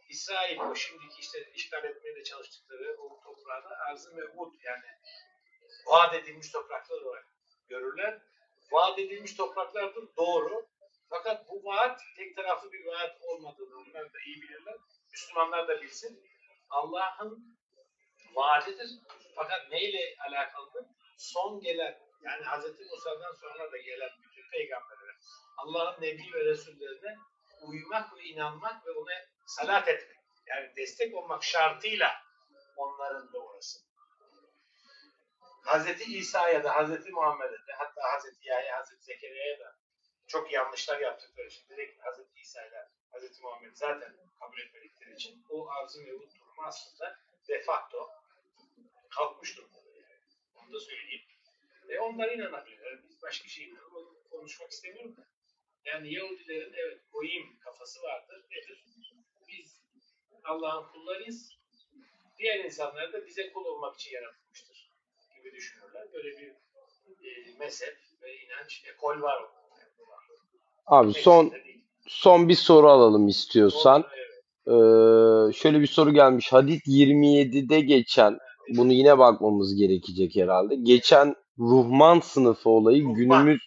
İsrail 0.10 0.60
o 0.60 0.76
şimdiki 0.76 1.20
işte 1.20 1.52
işgal 1.56 1.84
etmeye 1.84 2.16
de 2.16 2.24
çalıştıkları 2.24 2.98
o 3.00 3.22
toprağda 3.24 3.78
arzı 3.78 4.16
mevut 4.16 4.64
yani 4.64 4.86
vaat 5.86 6.14
edilmiş 6.14 6.52
topraklar 6.52 7.02
olarak 7.02 7.28
görürler. 7.68 8.22
Vaat 8.72 9.00
edilmiş 9.00 9.34
topraklardır 9.34 10.16
doğru. 10.18 10.68
Fakat 11.10 11.50
bu 11.50 11.64
vaat 11.64 12.02
tek 12.18 12.36
taraflı 12.36 12.72
bir 12.72 12.86
vaat 12.86 13.22
olmadığını 13.22 13.78
onlar 13.78 14.14
da 14.14 14.20
iyi 14.26 14.42
bilirler. 14.42 14.76
Müslümanlar 15.12 15.68
da 15.68 15.82
bilsin. 15.82 16.24
Allah'ın 16.70 17.58
vaadidir. 18.36 18.90
Fakat 19.36 19.72
neyle 19.72 20.16
alakalıdır? 20.28 20.86
Son 21.18 21.60
gelen 21.62 22.00
yani 22.22 22.44
Hz. 22.44 22.80
Musa'dan 22.92 23.34
sonra 23.34 23.72
da 23.72 23.78
gelen 23.78 24.10
bütün 24.24 24.50
peygamberlere 24.52 25.12
Allah'ın 25.58 26.02
Nebi 26.02 26.34
ve 26.34 26.46
Resullerine 26.46 27.18
uymak 27.62 28.18
ve 28.18 28.24
inanmak 28.24 28.86
ve 28.86 28.92
ona 28.92 29.14
salat 29.46 29.88
etmek. 29.88 30.18
Yani 30.48 30.76
destek 30.76 31.16
olmak 31.16 31.44
şartıyla 31.44 32.22
onların 32.78 33.34
doğrusu. 33.34 33.80
Hz. 35.66 36.02
İsa'ya 36.08 36.64
da 36.64 36.74
Hz. 36.74 37.10
Muhammed'e 37.10 37.68
de 37.68 37.74
hatta 37.78 38.02
Hz. 38.02 38.40
Yahya, 38.42 38.84
Hz. 38.84 39.06
Zekeriya'ya 39.06 39.60
da 39.60 39.79
çok 40.30 40.52
yanlışlar 40.52 41.00
yaptıkları 41.00 41.48
için 41.48 41.70
direkt 41.70 42.02
Hz. 42.02 42.20
İsa 42.36 42.66
ile 42.66 42.88
Hz. 43.14 43.42
Muhammed 43.42 43.76
zaten 43.76 44.16
kabul 44.40 44.60
etmedikleri 44.60 45.14
için 45.14 45.46
o 45.50 45.70
arz-ı 45.70 46.02
mevut 46.02 46.36
durumu 46.36 46.64
aslında 46.64 47.20
de 47.48 47.62
facto 47.62 48.10
kalkmış 49.10 49.58
durumda. 49.58 49.78
Yani. 49.78 50.20
Onu 50.56 50.74
da 50.74 50.80
söyleyeyim. 50.80 51.22
E 51.90 52.00
onlar 52.00 52.32
inanabilirler. 52.32 53.04
Biz 53.04 53.22
başka 53.22 53.48
şey 53.48 53.74
konuşmak 54.32 54.72
istemiyorum 54.72 55.18
da. 55.18 55.28
Yani 55.86 56.14
Yahudilerin 56.14 56.74
evet 56.74 57.02
goyim 57.12 57.60
kafası 57.60 58.02
vardır. 58.04 58.46
Nedir? 58.52 58.86
Biz 59.48 59.82
Allah'ın 60.44 60.92
kullarıyız. 60.92 61.60
Diğer 62.38 62.60
insanlar 62.60 63.14
da 63.14 63.26
bize 63.26 63.52
kul 63.52 63.66
olmak 63.66 63.96
için 63.96 64.12
yaratılmıştır 64.12 64.92
gibi 65.36 65.52
düşünüyorlar. 65.52 66.14
Böyle 66.14 66.38
bir 66.38 66.50
e, 67.24 67.58
mezhep 67.58 67.98
ve 68.22 68.38
inanç, 68.38 68.84
ekol 68.86 69.22
var 69.22 69.42
o. 69.44 69.59
Abi 70.90 71.14
son 71.14 71.52
son 72.08 72.50
bir 72.50 72.56
soru 72.56 72.90
alalım 72.90 73.28
istiyorsan. 73.28 74.04
Evet. 74.14 74.20
Ee, 74.68 75.54
şöyle 75.54 75.82
bir 75.82 75.88
soru 75.88 76.14
gelmiş. 76.14 76.54
Hadis 76.54 76.82
27'de 76.88 77.80
geçen 77.82 78.38
bunu 78.78 78.94
yine 78.94 79.18
bakmamız 79.18 79.76
gerekecek 79.76 80.36
herhalde. 80.36 80.76
Geçen 80.76 81.36
ruhman 81.60 82.20
sınıfı 82.20 82.70
olayı 82.70 83.04
Ruhban. 83.04 83.16
günümüz 83.16 83.62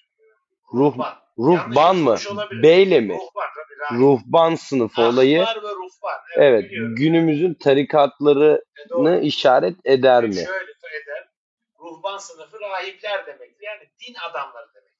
ruh 0.74 0.94
Ruhban. 0.94 1.14
ruhban 1.38 1.96
mı? 1.96 2.16
Beyle 2.62 3.00
mi? 3.00 3.18
Ruhban 3.92 4.54
sınıfı 4.54 5.02
olayı 5.02 5.42
Ahbar 5.42 5.56
ve 5.62 5.68
ruhban. 5.68 6.18
evet 6.36 6.64
biliyorum. 6.64 6.94
günümüzün 6.96 7.54
tarikatlarını 7.54 9.18
E, 9.18 9.22
işaret 9.22 9.76
eder 9.84 10.24
mi? 10.24 10.34
Şöyle 10.34 10.72
eder. 11.02 11.28
Ruhban 11.80 12.18
sınıfı 12.18 12.60
rahipler 12.60 13.26
demektir. 13.26 13.66
Yani 13.66 13.88
din 14.00 14.14
adamları 14.30 14.66
demektir. 14.74 14.91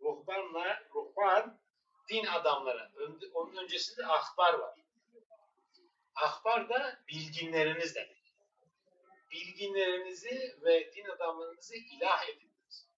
Ruhbanla, 0.00 0.82
ruhban 0.94 1.60
din 2.08 2.26
adamları. 2.26 2.90
Onun 3.34 3.56
öncesinde 3.56 4.06
ahbar 4.06 4.54
var. 4.54 4.78
Ahbar 6.14 6.68
da 6.68 7.00
bilginleriniz 7.08 7.94
demek. 7.94 8.34
Bilginlerinizi 9.30 10.56
ve 10.62 10.92
din 10.92 11.04
adamlarınızı 11.04 11.76
ilah 11.76 12.28
edindiniz. 12.28 12.88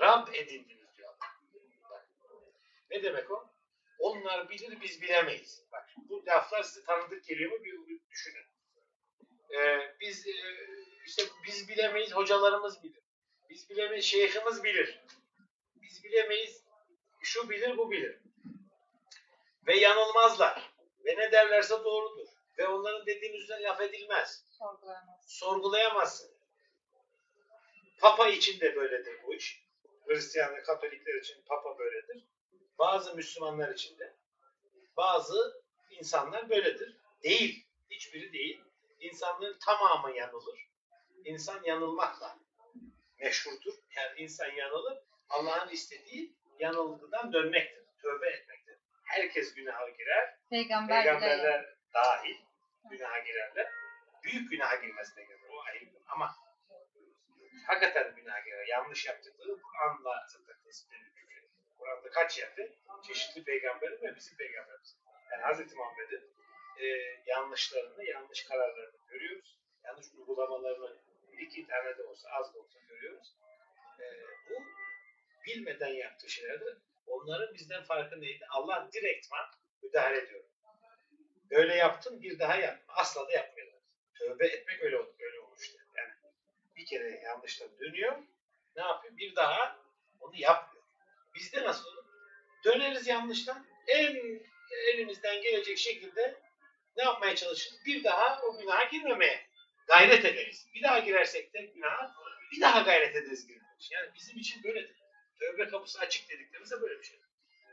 Rab 0.00 0.34
edindiniz 0.34 0.96
diyor. 0.96 1.14
Ne 2.90 3.02
demek 3.02 3.30
o? 3.30 3.50
Onlar 3.98 4.48
bilir 4.48 4.80
biz 4.80 5.02
bilemeyiz. 5.02 5.64
Bak 5.72 5.90
bu 5.96 6.26
laflar 6.26 6.62
size 6.62 6.86
tanıdık 6.86 7.24
geliyor 7.24 7.52
mu 7.52 7.64
bir, 7.64 7.86
bir 7.86 8.00
düşünün. 8.10 8.44
Ee, 9.54 9.94
biz 10.00 10.26
e, 10.26 10.32
işte 11.06 11.22
biz 11.46 11.68
bilemeyiz 11.68 12.14
hocalarımız 12.14 12.82
bilir. 12.82 13.02
Biz 13.50 13.70
bilemeyiz 13.70 14.04
şeyhimiz 14.04 14.64
bilir. 14.64 15.00
Biz 15.86 16.04
bilemeyiz 16.04 16.64
şu 17.22 17.50
bilir 17.50 17.78
bu 17.78 17.90
bilir. 17.90 18.18
Ve 19.66 19.76
yanılmazlar. 19.76 20.74
Ve 21.04 21.16
ne 21.16 21.32
derlerse 21.32 21.84
doğrudur. 21.84 22.28
Ve 22.58 22.68
onların 22.68 23.06
dediğinin 23.06 23.36
üzerine 23.36 23.66
laf 23.66 23.80
edilmez. 23.80 24.44
Sorgulayamaz. 24.50 25.24
Sorgulayamazsın. 25.26 26.30
Papa 28.00 28.28
için 28.28 28.60
de 28.60 28.76
böyledir 28.76 29.22
bu 29.26 29.34
iş. 29.34 29.66
Hristiyan 30.06 30.56
ve 30.56 30.62
Katolikler 30.62 31.14
için 31.14 31.42
Papa 31.46 31.78
böyledir. 31.78 32.24
Bazı 32.78 33.16
Müslümanlar 33.16 33.74
için 33.74 33.98
de. 33.98 34.16
Bazı 34.96 35.62
insanlar 35.90 36.50
böyledir. 36.50 36.96
Değil. 37.22 37.66
Hiçbiri 37.90 38.32
değil. 38.32 38.60
İnsanların 39.00 39.58
tamamı 39.58 40.16
yanılır. 40.16 40.68
İnsan 41.24 41.62
yanılmakla 41.64 42.38
meşhurdur. 43.18 43.74
Yani 43.96 44.20
insan 44.20 44.50
yanılır. 44.50 44.98
Allah'ın 45.28 45.68
istediği 45.68 46.36
yanılgıdan 46.58 47.32
dönmektir. 47.32 47.84
Tövbe 48.02 48.28
etmektir. 48.28 48.78
Herkes 49.04 49.54
günaha 49.54 49.96
girer. 49.98 50.36
Peygamber 50.50 51.04
bile 51.04 51.12
Peygamberler 51.12 51.76
dahil 51.94 52.36
günaha 52.90 53.24
girerler. 53.24 53.72
Büyük 54.24 54.50
günaha 54.50 54.82
girmez 54.82 55.14
peygamber. 55.14 55.48
O 55.48 55.60
ayrı. 55.62 55.84
Ama 56.06 56.36
hakikaten 57.66 58.14
günaha 58.14 58.44
girer. 58.44 58.66
Yanlış 58.66 59.06
yaptıkları 59.06 59.62
Kur'an'la 59.62 60.26
zaten 60.28 60.64
tespit 60.64 60.92
edilir. 60.92 61.16
Kur'an'da 61.78 62.10
kaç 62.10 62.38
yerde? 62.38 62.72
Çeşitli 63.06 63.44
peygamberin 63.44 64.02
ve 64.02 64.16
bizim 64.16 64.36
peygamberimiz. 64.36 64.96
Yani 65.30 65.42
Hz. 65.42 65.74
Muhammed'in 65.74 66.30
e, 66.78 66.86
yanlışlarını, 67.26 68.04
yanlış 68.04 68.44
kararlarını 68.44 68.98
görüyoruz. 69.08 69.58
Yanlış 69.84 70.06
uygulamalarını 70.14 70.96
bir 71.32 71.38
iki 71.38 71.66
tane 71.66 71.98
de 71.98 72.02
olsa, 72.02 72.28
az 72.30 72.54
da 72.54 72.58
olsa 72.58 72.78
görüyoruz. 72.88 73.34
E, 74.00 74.04
bu 74.50 74.64
bilmeden 75.46 75.94
yaptığı 75.94 76.30
şeylerdir. 76.30 76.76
Onların 77.06 77.54
bizden 77.54 77.82
farkı 77.82 78.20
neydi? 78.20 78.46
Allah 78.50 78.88
direktman 78.92 79.50
müdahale 79.82 80.18
ediyor. 80.18 80.44
Böyle 81.50 81.74
yaptın 81.74 82.22
bir 82.22 82.38
daha 82.38 82.56
yapma. 82.56 82.94
Asla 82.94 83.28
da 83.28 83.32
yapmıyorlar. 83.32 83.80
Tövbe 84.14 84.46
etmek 84.46 84.82
öyle, 84.82 84.96
öyle 84.96 85.40
olur 85.40 85.58
işte. 85.60 85.78
Yani 85.96 86.10
bir 86.76 86.86
kere 86.86 87.20
yanlıştan 87.24 87.78
dönüyor. 87.78 88.18
Ne 88.76 88.82
yapıyor? 88.82 89.16
Bir 89.16 89.36
daha 89.36 89.78
onu 90.20 90.36
yapmıyor. 90.36 90.84
Bizde 91.34 91.62
nasıl 91.62 91.86
olur? 91.88 92.04
Döneriz 92.64 93.06
yanlıştan. 93.06 93.66
En 93.88 94.40
elimizden 94.92 95.42
gelecek 95.42 95.78
şekilde 95.78 96.40
ne 96.96 97.02
yapmaya 97.02 97.36
çalışırız? 97.36 97.86
Bir 97.86 98.04
daha 98.04 98.42
o 98.42 98.58
günaha 98.58 98.90
girmemeye 98.90 99.46
gayret 99.86 100.24
ederiz. 100.24 100.68
Bir 100.74 100.82
daha 100.82 100.98
girersek 100.98 101.54
de 101.54 101.60
günaha 101.62 102.14
bir 102.52 102.60
daha 102.60 102.80
gayret 102.80 103.16
ederiz 103.16 103.46
girmek 103.46 103.80
için. 103.80 103.94
Yani 103.94 104.10
bizim 104.14 104.38
için 104.38 104.62
böyledir. 104.62 104.96
Tövbe 105.40 105.68
kapısı 105.68 105.98
açık 105.98 106.28
dediklerimizde 106.28 106.82
böyle 106.82 106.98
bir 106.98 107.04
şey. 107.04 107.20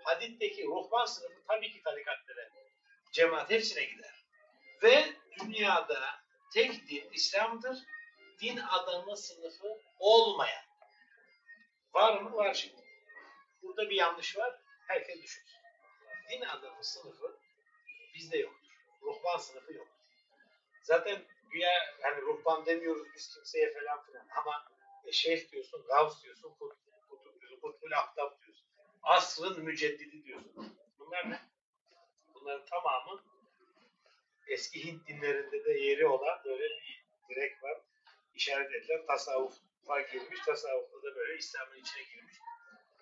Hadid'deki 0.03 0.65
ruhban 0.65 1.05
sınıfı 1.05 1.43
tabii 1.47 1.71
ki 1.71 1.81
tarikatlere, 1.83 2.49
cemaat 3.11 3.49
hepsine 3.49 3.83
gider. 3.83 4.25
Ve 4.83 5.13
dünyada 5.39 6.23
tek 6.53 6.87
din 6.89 7.09
İslam'dır. 7.11 7.77
Din 8.41 8.57
adamı 8.57 9.17
sınıfı 9.17 9.81
olmayan. 9.99 10.63
Var 11.93 12.21
mı? 12.21 12.33
Var 12.33 12.53
şimdi. 12.53 12.83
Burada 13.63 13.89
bir 13.89 13.95
yanlış 13.95 14.37
var. 14.37 14.59
Herkes 14.87 15.23
düşünsün. 15.23 15.59
Din 16.29 16.41
adamı 16.41 16.83
sınıfı 16.83 17.37
bizde 18.13 18.37
yoktur. 18.37 18.69
Ruhban 19.01 19.37
sınıfı 19.37 19.73
yoktur. 19.73 20.03
Zaten 20.81 21.23
güya 21.51 21.71
hani 22.01 22.21
ruhban 22.21 22.65
demiyoruz 22.65 23.07
biz 23.15 23.33
kimseye 23.33 23.73
falan 23.73 24.05
filan 24.05 24.27
ama 24.35 24.65
e, 25.05 25.11
şeyh 25.11 25.51
diyorsun, 25.51 25.85
gavs 25.87 26.23
diyorsun, 26.23 26.53
kut, 26.59 26.82
kutbul 27.63 27.91
ahtap 27.91 28.41
diyorsun. 28.41 28.67
Asrın 29.03 29.63
müceddidi 29.63 30.23
diyorsun. 30.23 30.77
Bunlar 30.99 31.29
ne? 31.29 31.39
Bunların 32.33 32.65
tamamı 32.65 33.23
eski 34.47 34.85
Hint 34.85 35.07
dinlerinde 35.07 35.65
de 35.65 35.71
yeri 35.71 36.07
olan 36.07 36.41
böyle 36.45 36.63
bir 36.63 37.05
direk 37.29 37.63
var. 37.63 37.81
İşaret 38.33 38.71
edilen 38.71 39.05
tasavvufa 39.05 40.01
girmiş. 40.11 40.39
Tasavvufta 40.45 41.03
da 41.03 41.15
böyle 41.15 41.37
İslam'ın 41.37 41.75
içine 41.75 42.03
girmiş. 42.03 42.35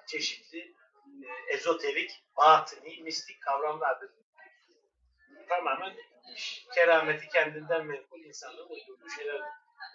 Çeşitli 0.07 0.75
e, 1.23 1.53
ezoterik, 1.53 2.23
batıni, 2.37 3.01
mistik 3.03 3.41
kavramlardır. 3.41 4.11
Tamamen 5.49 5.95
kerameti 6.75 7.27
kendinden 7.27 7.85
menkul 7.85 8.19
insanların 8.19 8.69
uydurduğu 8.69 9.09
şeyler. 9.09 9.41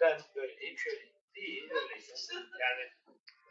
Ben 0.01 0.21
böyleyim, 0.35 0.77
şöyle 0.77 1.09
değil, 1.35 1.71
öyleyim. 1.71 2.03
Yani 2.59 2.91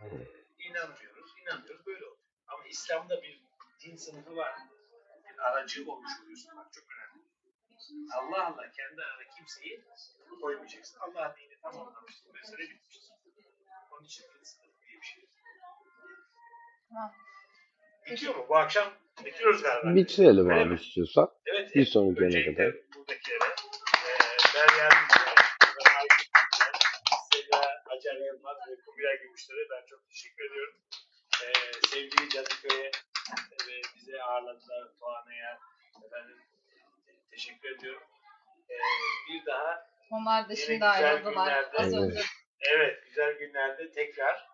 e, 0.00 0.45
inanmıyoruz, 0.58 1.30
inanmıyoruz 1.42 1.86
böyle 1.86 2.04
oluyor. 2.04 2.18
Ama 2.48 2.66
İslam'da 2.66 3.22
bir 3.22 3.44
din 3.84 3.96
sınıfı 3.96 4.36
var. 4.36 4.54
Bir 5.24 5.38
aracı 5.48 5.90
olmuş 5.90 6.12
oluyorsun. 6.22 6.56
Bak 6.56 6.72
çok 6.72 6.84
önemli. 6.92 7.26
Allah'la 8.14 8.70
kendi 8.72 9.02
arana 9.02 9.28
kimseyi 9.36 9.84
koymayacaksın. 10.40 10.98
Allah 11.00 11.36
dini 11.38 11.60
tamamlamıştır. 11.60 12.34
Mesele 12.34 12.58
bitmiştir. 12.70 13.12
Onun 13.90 14.04
için 14.04 14.22
din 14.24 14.42
sınıfı 14.42 14.80
diye 14.82 15.00
bir 15.00 15.06
şey. 15.06 15.22
yok. 15.22 15.30
Tamam. 16.88 17.12
Bitiyor 18.10 18.34
mu? 18.34 18.46
Bu 18.48 18.56
akşam 18.56 18.92
bitiriyoruz 19.24 19.62
galiba. 19.62 19.94
Bitirelim 19.94 20.50
abi 20.50 20.74
istiyorsan. 20.74 21.30
Evet. 21.46 21.74
Bir 21.74 21.84
sonrakine 21.86 22.26
Öncelikle 22.26 22.54
kadar. 22.54 22.74
buradakilere, 22.96 23.38
e, 23.44 23.44
Aykut 23.44 24.54
Bilgi'ye, 24.54 25.25
Acar 28.06 28.20
Yılmaz 28.26 28.56
ve 28.70 28.76
Kubilay 28.84 29.18
Gümüşler'e 29.18 29.70
ben 29.70 29.86
çok 29.86 30.08
teşekkür 30.08 30.50
ediyorum. 30.50 30.74
E, 31.44 31.46
sevgili 31.88 32.28
Cadıköy'e 32.28 32.90
ve 33.68 33.80
bize 33.96 34.22
ağırladılar 34.22 34.88
Doğan'a 35.00 35.32
efendim 36.06 36.38
teşekkür 37.30 37.70
ediyorum. 37.70 38.02
E, 38.70 38.74
bir 39.28 39.46
daha 39.46 39.86
Onlar 40.10 40.48
da 40.48 40.52
Yine 40.52 40.56
şimdi 40.62 40.72
güzel 40.74 40.90
ayrıldılar. 41.12 41.32
günlerde. 41.46 41.78
Az 41.78 41.94
Evet. 41.94 42.02
önce 42.02 42.20
evet 42.70 43.04
güzel 43.06 43.32
günlerde 43.32 43.90
tekrar 43.90 44.46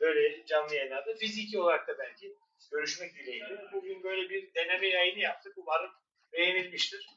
böyle 0.00 0.46
canlı 0.46 0.74
yayınlarda 0.74 1.14
fiziki 1.14 1.58
olarak 1.60 1.88
da 1.88 1.98
belki 1.98 2.36
görüşmek 2.72 3.14
dileğiyle. 3.14 3.64
Bugün 3.72 4.02
böyle 4.02 4.28
bir 4.30 4.54
deneme 4.54 4.88
yayını 4.88 5.18
yaptık. 5.18 5.52
Umarım 5.56 5.90
beğenilmiştir. 6.32 7.08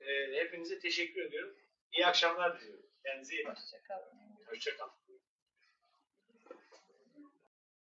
E, 0.00 0.06
hepinize 0.36 0.78
teşekkür 0.78 1.22
ediyorum. 1.24 1.56
İyi 1.92 2.06
akşamlar 2.06 2.60
diliyorum. 2.60 2.86
Kendinize 3.04 3.34
iyi 3.34 3.44
bakın. 3.46 3.62
hoşçakalın. 3.62 4.12
Hoşçakalın. 4.46 4.92